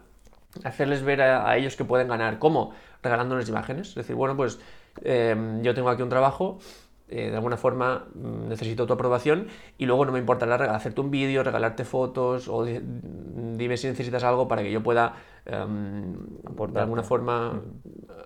hacerles 0.63 1.03
ver 1.03 1.21
a, 1.21 1.57
ellos 1.57 1.75
que 1.75 1.83
pueden 1.83 2.07
ganar. 2.07 2.39
¿Cómo? 2.39 2.73
Regalándoles 3.01 3.49
imágenes. 3.49 3.89
Es 3.89 3.95
decir, 3.95 4.15
bueno, 4.15 4.37
pues 4.37 4.59
eh, 5.03 5.35
yo 5.61 5.73
tengo 5.73 5.89
aquí 5.89 6.03
un 6.03 6.09
trabajo 6.09 6.59
eh, 7.07 7.29
de 7.29 7.35
alguna 7.35 7.57
forma 7.57 8.07
mm, 8.15 8.49
necesito 8.49 8.87
tu 8.87 8.93
aprobación 8.93 9.47
y 9.77 9.85
luego 9.85 10.05
no 10.05 10.11
me 10.11 10.19
importará 10.19 10.75
hacerte 10.75 11.01
un 11.01 11.11
vídeo, 11.11 11.43
regalarte 11.43 11.85
fotos 11.85 12.47
o 12.47 12.65
dime 12.65 13.77
si 13.77 13.87
necesitas 13.87 14.23
algo 14.23 14.47
para 14.47 14.63
que 14.63 14.71
yo 14.71 14.81
pueda 14.81 15.13
em, 15.45 16.15
de 16.73 16.79
alguna 16.79 17.03
forma 17.03 17.53
mm. 17.53 17.59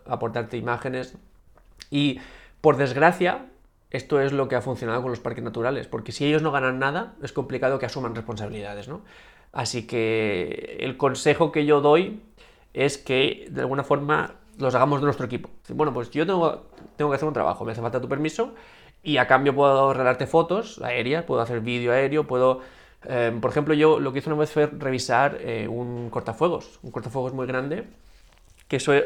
aportarte 0.05 0.57
imágenes. 0.57 1.17
Y 1.91 2.19
por 2.61 2.77
desgracia, 2.77 3.47
esto 3.91 4.21
es 4.21 4.31
lo 4.31 4.47
que 4.47 4.55
ha 4.55 4.61
funcionado 4.61 5.01
con 5.01 5.11
los 5.11 5.19
parques 5.19 5.43
naturales, 5.43 5.87
porque 5.87 6.11
si 6.11 6.25
ellos 6.25 6.41
no 6.41 6.51
ganan 6.51 6.79
nada, 6.79 7.15
es 7.21 7.33
complicado 7.33 7.79
que 7.79 7.85
asuman 7.85 8.15
responsabilidades, 8.15 8.87
¿no? 8.87 9.01
Así 9.51 9.87
que 9.87 10.77
el 10.79 10.95
consejo 10.97 11.51
que 11.51 11.65
yo 11.65 11.81
doy 11.81 12.21
es 12.73 12.97
que 12.97 13.47
de 13.49 13.61
alguna 13.61 13.83
forma 13.83 14.35
los 14.59 14.75
hagamos 14.75 14.99
de 14.99 15.05
nuestro 15.05 15.25
equipo. 15.25 15.49
Bueno, 15.69 15.93
pues 15.93 16.11
yo 16.11 16.25
tengo, 16.25 16.65
tengo 16.95 17.09
que 17.09 17.15
hacer 17.15 17.27
un 17.27 17.33
trabajo, 17.33 17.65
me 17.65 17.71
hace 17.71 17.81
falta 17.81 18.01
tu 18.01 18.09
permiso 18.09 18.53
y 19.01 19.17
a 19.17 19.27
cambio 19.27 19.55
puedo 19.55 19.93
regalarte 19.93 20.27
fotos 20.27 20.81
aéreas, 20.83 21.23
puedo 21.23 21.41
hacer 21.41 21.61
vídeo 21.61 21.91
aéreo, 21.93 22.27
puedo... 22.27 22.61
Eh, 23.05 23.35
por 23.39 23.49
ejemplo, 23.49 23.73
yo 23.73 23.99
lo 23.99 24.11
que 24.11 24.19
hice 24.19 24.29
una 24.29 24.39
vez 24.39 24.51
fue 24.51 24.67
revisar 24.67 25.37
eh, 25.39 25.67
un 25.69 26.09
cortafuegos, 26.09 26.79
un 26.83 26.91
cortafuegos 26.91 27.33
muy 27.33 27.47
grande, 27.47 27.85
que 28.67 28.75
eso 28.75 28.93
es, 28.93 29.05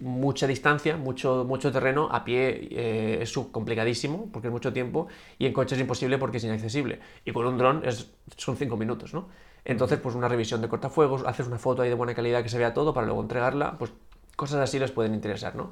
mucha 0.00 0.46
distancia, 0.46 0.96
mucho, 0.96 1.44
mucho 1.46 1.70
terreno, 1.70 2.08
a 2.10 2.24
pie 2.24 2.68
eh, 2.70 3.18
es 3.20 3.32
complicadísimo 3.52 4.30
porque 4.32 4.48
es 4.48 4.52
mucho 4.52 4.72
tiempo 4.72 5.08
y 5.38 5.46
en 5.46 5.52
coche 5.52 5.74
es 5.74 5.80
imposible 5.80 6.16
porque 6.16 6.38
es 6.38 6.44
inaccesible. 6.44 6.98
Y 7.26 7.32
con 7.32 7.46
un 7.46 7.58
dron 7.58 7.82
es, 7.84 8.10
son 8.38 8.56
5 8.56 8.76
minutos, 8.76 9.12
¿no? 9.12 9.28
Entonces, 9.64 9.98
pues 10.00 10.14
una 10.14 10.28
revisión 10.28 10.60
de 10.60 10.68
cortafuegos, 10.68 11.24
haces 11.26 11.46
una 11.46 11.58
foto 11.58 11.82
ahí 11.82 11.88
de 11.88 11.94
buena 11.94 12.14
calidad 12.14 12.42
que 12.42 12.48
se 12.48 12.58
vea 12.58 12.74
todo 12.74 12.92
para 12.92 13.06
luego 13.06 13.22
entregarla, 13.22 13.76
pues 13.78 13.92
cosas 14.36 14.60
así 14.60 14.78
les 14.78 14.90
pueden 14.90 15.14
interesar, 15.14 15.54
¿no? 15.54 15.70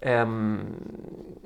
Em, 0.00 0.64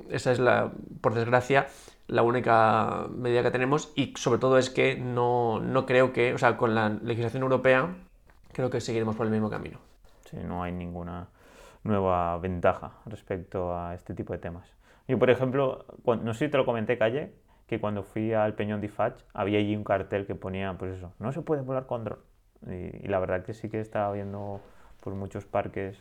esa 0.09 0.33
es 0.33 0.38
la, 0.38 0.72
por 1.00 1.14
desgracia, 1.14 1.68
la 2.07 2.22
única 2.22 3.07
medida 3.11 3.42
que 3.42 3.50
tenemos 3.50 3.92
y 3.94 4.12
sobre 4.16 4.38
todo 4.38 4.59
es 4.59 4.70
que 4.70 4.96
no, 4.96 5.61
no 5.61 5.87
creo 5.87 6.12
que, 6.12 6.35
o 6.35 6.38
sea, 6.38 6.57
con 6.57 6.74
la 6.74 6.88
legislación 6.88 7.42
europea, 7.42 7.94
creo 8.53 8.70
que 8.70 8.81
seguiremos 8.81 9.16
por 9.16 9.26
el 9.26 9.33
mismo 9.33 9.50
camino. 9.50 9.79
Sí, 10.29 10.37
no 10.44 10.62
hay 10.62 10.72
ninguna 10.72 11.29
nueva 11.83 12.37
ventaja 12.38 12.92
respecto 13.07 13.76
a 13.76 13.94
este 13.94 14.14
tipo 14.14 14.33
de 14.33 14.38
temas. 14.38 14.68
Yo, 15.09 15.18
por 15.18 15.31
ejemplo, 15.31 15.85
no 16.05 16.35
sé 16.35 16.46
si 16.46 16.50
te 16.50 16.57
lo 16.57 16.64
comenté, 16.64 16.98
Calle, 16.98 17.33
que 17.70 17.78
cuando 17.78 18.02
fui 18.02 18.33
al 18.33 18.54
Peñón 18.54 18.80
de 18.80 18.88
Fach 18.88 19.14
había 19.33 19.61
allí 19.61 19.76
un 19.76 19.85
cartel 19.85 20.26
que 20.26 20.35
ponía, 20.35 20.74
pues 20.76 20.96
eso, 20.96 21.12
no 21.20 21.30
se 21.30 21.40
puede 21.40 21.62
volar 21.62 21.87
con 21.87 22.02
dron. 22.02 22.18
Y, 22.66 23.06
la 23.06 23.20
verdad 23.20 23.44
que 23.44 23.54
sí 23.54 23.68
que 23.68 23.78
estaba 23.78 24.12
viendo 24.12 24.61
pues, 25.00 25.14
muchos 25.14 25.44
parques 25.44 25.96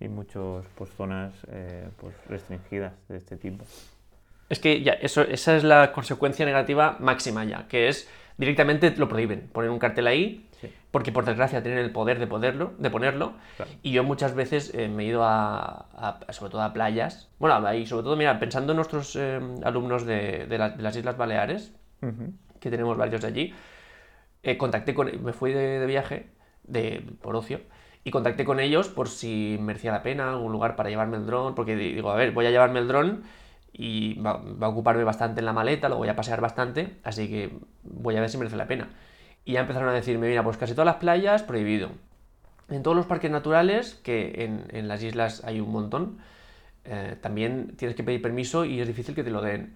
y 0.00 0.08
muchas 0.08 0.66
pues, 0.74 0.90
zonas 0.90 1.32
eh, 1.52 1.88
pues, 2.00 2.12
restringidas 2.26 2.92
de 3.08 3.18
este 3.18 3.36
tipo. 3.36 3.64
Es 4.48 4.58
que 4.58 4.82
ya, 4.82 4.94
eso, 4.94 5.22
esa 5.22 5.56
es 5.56 5.62
la 5.62 5.92
consecuencia 5.92 6.44
negativa 6.44 6.96
máxima 6.98 7.44
ya, 7.44 7.68
que 7.68 7.86
es 7.86 8.10
directamente 8.36 8.90
lo 8.96 9.08
prohíben, 9.08 9.48
poner 9.52 9.70
un 9.70 9.78
cartel 9.78 10.08
ahí, 10.08 10.48
porque 10.90 11.12
por 11.12 11.24
desgracia 11.24 11.62
tienen 11.62 11.80
el 11.80 11.90
poder 11.90 12.18
de, 12.18 12.26
poderlo, 12.26 12.72
de 12.78 12.90
ponerlo, 12.90 13.32
y 13.82 13.92
yo 13.92 14.04
muchas 14.04 14.34
veces 14.34 14.72
eh, 14.74 14.88
me 14.88 15.04
he 15.04 15.06
ido 15.06 15.22
a, 15.24 16.20
sobre 16.30 16.50
todo 16.50 16.62
a 16.62 16.72
playas, 16.72 17.28
bueno, 17.38 17.66
ahí 17.66 17.86
sobre 17.86 18.04
todo, 18.04 18.16
mira, 18.16 18.38
pensando 18.38 18.72
en 18.72 18.76
nuestros 18.76 19.16
eh, 19.16 19.40
alumnos 19.64 20.04
de, 20.06 20.46
las 20.78 20.96
Islas 20.96 21.16
Baleares, 21.16 21.74
que 22.60 22.70
tenemos 22.70 22.96
varios 22.96 23.22
de 23.22 23.28
allí, 23.28 23.54
eh, 24.42 24.56
contacté 24.56 24.94
con, 24.94 25.22
me 25.22 25.32
fui 25.32 25.52
de, 25.52 25.84
viaje, 25.86 26.30
de, 26.64 27.04
por 27.20 27.36
ocio, 27.36 27.60
y 28.04 28.10
contacté 28.10 28.44
con 28.44 28.58
ellos 28.58 28.88
por 28.88 29.08
si 29.08 29.56
merecía 29.60 29.92
la 29.92 30.02
pena 30.02 30.30
algún 30.30 30.50
lugar 30.50 30.74
para 30.74 30.90
llevarme 30.90 31.16
el 31.16 31.26
dron, 31.26 31.54
porque 31.54 31.76
digo, 31.76 32.10
a 32.10 32.16
ver, 32.16 32.32
voy 32.32 32.46
a 32.46 32.50
llevarme 32.50 32.80
el 32.80 32.88
dron 32.88 33.22
y 33.72 34.20
va, 34.20 34.42
a 34.60 34.68
ocuparme 34.68 35.04
bastante 35.04 35.40
en 35.40 35.46
la 35.46 35.52
maleta, 35.52 35.88
lo 35.88 35.96
voy 35.96 36.08
a 36.08 36.16
pasear 36.16 36.40
bastante, 36.40 36.98
así 37.04 37.28
que 37.28 37.56
voy 37.82 38.16
a 38.16 38.20
ver 38.20 38.28
si 38.28 38.38
merece 38.38 38.56
la 38.56 38.66
pena. 38.66 38.88
Y 39.44 39.52
ya 39.52 39.60
empezaron 39.60 39.88
a 39.88 39.92
decirme, 39.92 40.28
mira, 40.28 40.44
pues 40.44 40.56
casi 40.56 40.72
todas 40.72 40.86
las 40.86 40.96
playas 40.96 41.42
prohibido. 41.42 41.90
En 42.68 42.82
todos 42.82 42.96
los 42.96 43.06
parques 43.06 43.30
naturales, 43.30 44.00
que 44.02 44.44
en, 44.72 44.88
las 44.88 45.02
islas 45.02 45.42
hay 45.44 45.60
un 45.60 45.70
montón, 45.70 46.18
eh, 46.84 47.16
también 47.20 47.74
tienes 47.76 47.96
que 47.96 48.02
pedir 48.02 48.22
permiso 48.22 48.64
y 48.64 48.80
es 48.80 48.86
difícil 48.86 49.14
que 49.14 49.24
te 49.24 49.30
lo 49.30 49.42
den. 49.42 49.74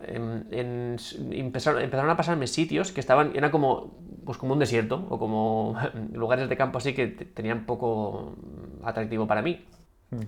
En, 0.00 0.96
empezaron, 1.32 2.10
a 2.10 2.16
pasarme 2.16 2.46
sitios 2.46 2.92
que 2.92 3.00
estaban, 3.00 3.32
era 3.34 3.50
como, 3.50 3.98
pues 4.24 4.38
como 4.38 4.52
un 4.52 4.60
desierto 4.60 5.06
o 5.10 5.18
como 5.18 5.76
lugares 6.12 6.48
de 6.48 6.56
campo 6.56 6.78
así 6.78 6.94
que 6.94 7.08
tenían 7.08 7.66
poco 7.66 8.36
atractivo 8.84 9.26
para 9.26 9.42
mí. 9.42 9.64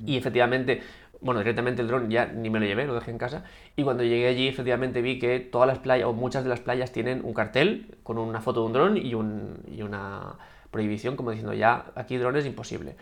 Y 0.05 0.19
efectivamente, 0.19 0.83
bueno, 1.21 1.41
directamente 1.41 1.83
el 1.83 1.89
dron 1.89 2.11
ya 2.11 2.27
ni 2.27 2.51
me 2.51 2.61
lo 2.61 2.67
llevé, 2.67 2.87
lo 2.87 2.95
dejé 2.95 3.11
en 3.11 3.19
casa. 3.19 3.45
Y 3.77 3.83
cuando 3.83 4.03
llegué 4.03 4.29
allí, 4.29 4.49
efectivamente 4.49 5.03
vi 5.03 5.19
que 5.19 5.41
todas 5.41 5.69
las 5.69 5.79
playas, 5.79 6.07
o 6.07 6.13
muchas 6.13 6.45
de 6.45 6.51
las 6.51 6.61
playas, 6.61 6.93
tienen 6.93 7.23
un 7.25 7.35
cartel 7.35 7.99
con 8.03 8.19
una 8.19 8.41
foto 8.41 8.61
de 8.61 8.67
un 8.67 8.73
dron 8.73 8.97
y, 8.97 9.15
un, 9.15 9.59
y 9.71 9.83
una 9.83 10.37
prohibición, 10.71 11.17
como 11.17 11.31
diciendo 11.31 11.53
ya 11.53 11.87
aquí 11.95 12.17
drones 12.17 12.47
imposible. 12.47 12.97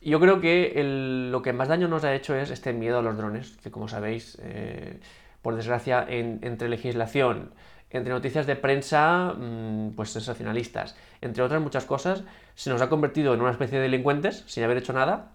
Yo 0.00 0.18
creo 0.20 0.40
que 0.40 1.28
lo 1.30 1.42
que 1.42 1.52
más 1.52 1.68
daño 1.68 1.88
nos 1.88 2.04
ha 2.04 2.14
hecho 2.14 2.34
es 2.34 2.50
este 2.50 2.72
miedo 2.72 2.98
a 2.98 3.02
los 3.02 3.16
drones, 3.16 3.56
que 3.62 3.70
como 3.70 3.88
sabéis, 3.88 4.38
eh, 4.42 4.98
por 5.42 5.54
desgracia, 5.54 6.04
entre 6.08 6.68
legislación, 6.68 7.52
entre 7.90 8.12
noticias 8.12 8.46
de 8.46 8.56
prensa, 8.56 9.34
mm, 9.36 9.90
pues 9.94 10.10
sensacionalistas, 10.10 10.96
entre 11.20 11.42
otras 11.42 11.60
muchas 11.60 11.84
cosas, 11.84 12.24
se 12.54 12.70
nos 12.70 12.82
ha 12.82 12.88
convertido 12.88 13.34
en 13.34 13.42
una 13.42 13.50
especie 13.50 13.78
de 13.78 13.84
delincuentes 13.84 14.44
sin 14.46 14.64
haber 14.64 14.78
hecho 14.78 14.92
nada 14.92 15.32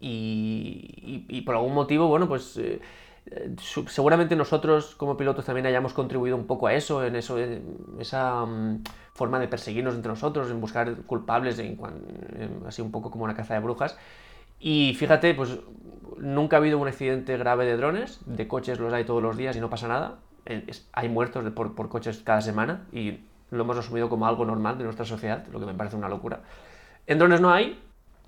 y, 0.00 1.42
por 1.44 1.54
algún 1.54 1.74
motivo, 1.74 2.08
bueno, 2.08 2.28
pues 2.28 2.56
eh, 2.58 2.80
seguramente 3.88 4.36
nosotros 4.36 4.94
como 4.94 5.16
pilotos 5.16 5.44
también 5.44 5.66
hayamos 5.66 5.92
contribuido 5.92 6.36
un 6.36 6.46
poco 6.46 6.66
a 6.66 6.74
eso, 6.74 7.04
en 7.04 7.16
eso, 7.16 7.38
esa 7.98 8.44
mm, 8.44 8.84
forma 9.14 9.38
de 9.38 9.48
perseguirnos 9.48 9.94
entre 9.94 10.10
nosotros, 10.10 10.50
en 10.50 10.60
buscar 10.60 10.94
culpables, 11.02 11.58
en, 11.58 11.78
así 12.66 12.82
un 12.82 12.90
poco 12.90 13.10
como 13.10 13.24
una 13.24 13.34
caza 13.34 13.54
de 13.54 13.60
brujas. 13.60 13.98
Y 14.60 14.94
fíjate, 14.94 15.34
pues 15.34 15.58
nunca 16.18 16.56
ha 16.56 16.60
habido 16.60 16.78
un 16.78 16.88
accidente 16.88 17.36
grave 17.36 17.66
de 17.66 17.76
drones, 17.76 18.20
de 18.26 18.48
coches 18.48 18.78
los 18.78 18.92
hay 18.92 19.04
todos 19.04 19.22
los 19.22 19.36
días 19.36 19.56
y 19.56 19.60
no 19.60 19.70
pasa 19.70 19.88
nada. 19.88 20.18
hay 20.92 21.08
muertos 21.08 21.44
por, 21.52 21.74
por, 21.74 21.88
coches 21.88 22.18
cada 22.24 22.40
semana 22.40 22.86
y 22.92 23.20
lo 23.50 23.64
hemos 23.64 23.76
asumido 23.76 24.08
como 24.08 24.26
algo 24.26 24.44
normal 24.44 24.78
de 24.78 24.84
nuestra 24.84 25.04
sociedad, 25.04 25.46
lo 25.52 25.60
que 25.60 25.66
me 25.66 25.74
parece 25.74 25.96
una 25.96 26.08
locura. 26.08 26.40
En 27.06 27.18
drones 27.18 27.40
no 27.40 27.52
hay, 27.52 27.78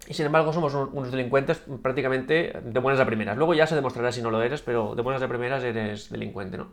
y 0.08 0.14
sin 0.14 0.24
embargo 0.24 0.52
somos 0.54 0.74
unos 0.74 1.10
delincuentes 1.10 1.62
prácticamente 1.82 2.58
de 2.64 2.80
buenas 2.80 2.98
a 3.00 3.04
primeras. 3.04 3.36
Luego 3.36 3.52
ya 3.52 3.66
se 3.66 3.74
demostrará 3.74 4.10
si 4.10 4.22
no 4.22 4.30
lo 4.30 4.42
eres, 4.42 4.62
pero 4.62 4.94
de 4.94 5.02
buenas 5.02 5.22
a 5.22 5.28
primeras 5.28 5.62
eres 5.62 6.08
delincuente, 6.08 6.56
¿no? 6.56 6.68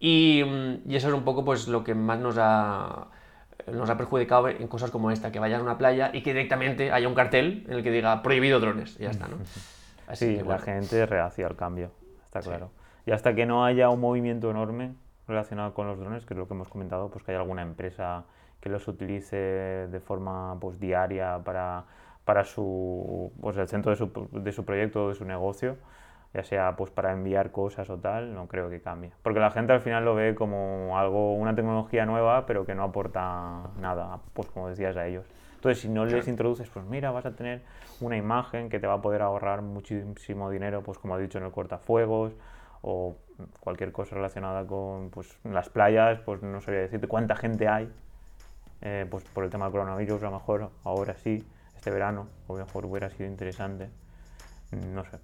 Y, 0.00 0.42
y, 0.86 0.96
eso 0.96 1.08
es 1.08 1.14
un 1.14 1.22
poco 1.22 1.44
pues 1.44 1.68
lo 1.68 1.84
que 1.84 1.94
más 1.94 2.18
nos 2.18 2.36
ha, 2.38 3.08
nos 3.70 3.90
ha 3.90 3.96
perjudicado 3.98 4.48
en 4.48 4.66
cosas 4.68 4.90
como 4.90 5.10
esta, 5.10 5.30
que 5.30 5.38
vayas 5.38 5.60
a 5.60 5.62
una 5.62 5.76
playa 5.76 6.10
y 6.14 6.22
que 6.22 6.32
directamente 6.32 6.90
haya 6.90 7.06
un 7.06 7.14
cartel 7.14 7.64
en 7.68 7.74
el 7.74 7.82
que 7.82 7.90
diga 7.90 8.22
prohibido 8.22 8.58
drones, 8.58 8.96
y 8.98 9.02
ya 9.02 9.10
está, 9.10 9.28
¿no? 9.28 9.36
Así 10.06 10.38
sí, 10.38 10.42
la 10.42 10.58
gente 10.58 11.04
reacia 11.06 11.46
al 11.46 11.56
cambio, 11.56 11.90
está 12.24 12.40
claro. 12.40 12.70
Y 13.04 13.12
hasta 13.12 13.34
que 13.34 13.44
no 13.44 13.64
haya 13.64 13.90
un 13.90 14.00
movimiento 14.00 14.50
enorme 14.50 14.94
relacionado 15.28 15.74
con 15.74 15.86
los 15.86 15.98
drones, 15.98 16.24
que 16.24 16.34
es 16.34 16.38
lo 16.38 16.48
que 16.48 16.54
hemos 16.54 16.68
comentado, 16.68 17.10
pues 17.10 17.22
que 17.22 17.32
haya 17.32 17.40
alguna 17.40 17.62
empresa 17.62 18.24
que 18.60 18.68
los 18.68 18.86
utilice 18.88 19.36
de 19.36 20.00
forma 20.00 20.58
pues, 20.60 20.78
diaria 20.78 21.40
para 21.44 21.84
para 22.24 22.44
su, 22.44 23.32
pues 23.40 23.56
el 23.56 23.68
centro 23.68 23.90
de 23.90 23.96
su, 23.96 24.28
de 24.32 24.52
su 24.52 24.64
proyecto 24.64 25.04
o 25.04 25.08
de 25.08 25.14
su 25.14 25.24
negocio, 25.24 25.76
ya 26.34 26.44
sea 26.44 26.76
pues 26.76 26.90
para 26.90 27.12
enviar 27.12 27.50
cosas 27.50 27.90
o 27.90 27.98
tal, 27.98 28.34
no 28.34 28.48
creo 28.48 28.70
que 28.70 28.80
cambie. 28.80 29.12
Porque 29.22 29.40
la 29.40 29.50
gente 29.50 29.72
al 29.72 29.80
final 29.80 30.04
lo 30.04 30.14
ve 30.14 30.34
como 30.34 30.98
algo, 30.98 31.34
una 31.34 31.54
tecnología 31.54 32.06
nueva, 32.06 32.46
pero 32.46 32.64
que 32.64 32.74
no 32.74 32.84
aporta 32.84 33.70
nada, 33.80 34.20
pues 34.32 34.48
como 34.48 34.68
decías 34.68 34.96
a 34.96 35.06
ellos. 35.06 35.26
Entonces, 35.56 35.82
si 35.82 35.88
no 35.88 36.04
les 36.04 36.26
introduces, 36.26 36.68
pues 36.70 36.84
mira, 36.86 37.12
vas 37.12 37.24
a 37.24 37.36
tener 37.36 37.62
una 38.00 38.16
imagen 38.16 38.68
que 38.68 38.80
te 38.80 38.88
va 38.88 38.94
a 38.94 39.00
poder 39.02 39.22
ahorrar 39.22 39.62
muchísimo 39.62 40.50
dinero, 40.50 40.82
pues 40.82 40.98
como 40.98 41.16
he 41.16 41.22
dicho 41.22 41.38
en 41.38 41.44
el 41.44 41.52
cortafuegos, 41.52 42.32
o 42.80 43.16
cualquier 43.60 43.92
cosa 43.92 44.16
relacionada 44.16 44.66
con 44.66 45.10
pues, 45.10 45.38
las 45.44 45.68
playas, 45.68 46.18
pues 46.20 46.42
no 46.42 46.60
sabría 46.60 46.82
decirte 46.82 47.06
cuánta 47.06 47.36
gente 47.36 47.68
hay 47.68 47.88
eh, 48.82 49.06
pues 49.08 49.22
por 49.24 49.44
el 49.44 49.50
tema 49.50 49.66
del 49.66 49.72
coronavirus, 49.72 50.22
a 50.22 50.26
lo 50.26 50.32
mejor 50.32 50.70
ahora 50.82 51.14
sí, 51.14 51.46
este 51.82 51.90
verano, 51.90 52.28
lo 52.48 52.54
mejor 52.54 52.86
hubiera 52.86 53.10
sido 53.10 53.28
interesante. 53.28 53.90
No 54.94 55.02
sé. 55.02 55.18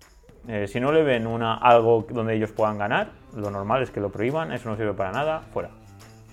Eh, 0.48 0.66
si 0.66 0.80
no 0.80 0.90
le 0.90 1.04
ven 1.04 1.28
una, 1.28 1.54
algo 1.54 2.04
donde 2.10 2.34
ellos 2.34 2.50
puedan 2.50 2.76
ganar, 2.78 3.12
lo 3.36 3.48
normal 3.48 3.84
es 3.84 3.92
que 3.92 4.00
lo 4.00 4.10
prohíban, 4.10 4.50
eso 4.50 4.68
no 4.68 4.76
sirve 4.76 4.92
para 4.92 5.12
nada, 5.12 5.38
fuera. 5.52 5.70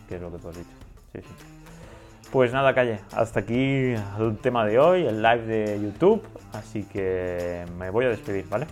Que 0.10 0.16
es 0.16 0.22
lo 0.22 0.32
que 0.32 0.40
tú 0.40 0.50
has 0.50 0.58
dicho. 0.58 0.70
Sí, 1.14 1.22
sí. 1.22 1.46
Pues 2.32 2.52
nada, 2.52 2.74
calle, 2.74 3.02
hasta 3.16 3.42
aquí 3.42 3.94
el 4.18 4.38
tema 4.42 4.66
de 4.66 4.80
hoy, 4.80 5.06
el 5.06 5.22
live 5.22 5.46
de 5.46 5.80
YouTube, 5.80 6.24
así 6.54 6.86
que 6.86 7.64
me 7.78 7.92
voy 7.92 8.06
a 8.06 8.10
despedir, 8.10 8.50
¿vale? 8.50 8.66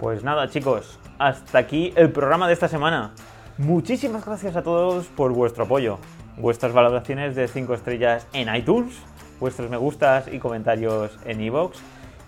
Pues 0.00 0.24
nada, 0.24 0.48
chicos, 0.48 0.98
hasta 1.20 1.58
aquí 1.58 1.92
el 1.94 2.10
programa 2.10 2.48
de 2.48 2.54
esta 2.54 2.66
semana. 2.66 3.14
Muchísimas 3.58 4.26
gracias 4.26 4.56
a 4.56 4.64
todos 4.64 5.06
por 5.06 5.32
vuestro 5.32 5.66
apoyo, 5.66 6.00
vuestras 6.36 6.72
valoraciones 6.72 7.36
de 7.36 7.46
5 7.46 7.74
estrellas 7.74 8.26
en 8.32 8.52
iTunes, 8.52 9.00
vuestros 9.40 9.70
me 9.70 9.76
gustas 9.76 10.28
y 10.30 10.38
comentarios 10.38 11.18
en 11.24 11.40
iVoox 11.40 11.78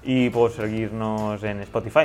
y 0.03 0.31
por 0.31 0.51
seguirnos 0.51 1.42
en 1.44 1.61
Spotify. 1.61 2.05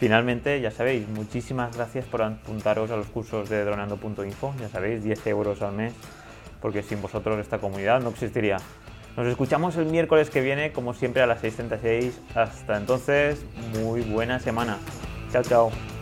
Finalmente, 0.00 0.60
ya 0.60 0.70
sabéis, 0.70 1.08
muchísimas 1.08 1.76
gracias 1.76 2.04
por 2.06 2.22
apuntaros 2.22 2.90
a 2.90 2.96
los 2.96 3.06
cursos 3.06 3.48
de 3.48 3.64
dronando.info, 3.64 4.54
ya 4.60 4.68
sabéis, 4.68 5.04
10 5.04 5.26
euros 5.28 5.62
al 5.62 5.72
mes, 5.72 5.94
porque 6.60 6.82
sin 6.82 7.00
vosotros 7.00 7.38
esta 7.38 7.58
comunidad 7.58 8.00
no 8.00 8.08
existiría. 8.10 8.56
Nos 9.16 9.28
escuchamos 9.28 9.76
el 9.76 9.86
miércoles 9.86 10.28
que 10.28 10.40
viene, 10.40 10.72
como 10.72 10.92
siempre, 10.92 11.22
a 11.22 11.26
las 11.26 11.42
6.36. 11.42 12.12
Hasta 12.34 12.76
entonces, 12.76 13.44
muy 13.80 14.00
buena 14.00 14.40
semana. 14.40 14.78
Chao, 15.30 15.42
chao. 15.42 15.93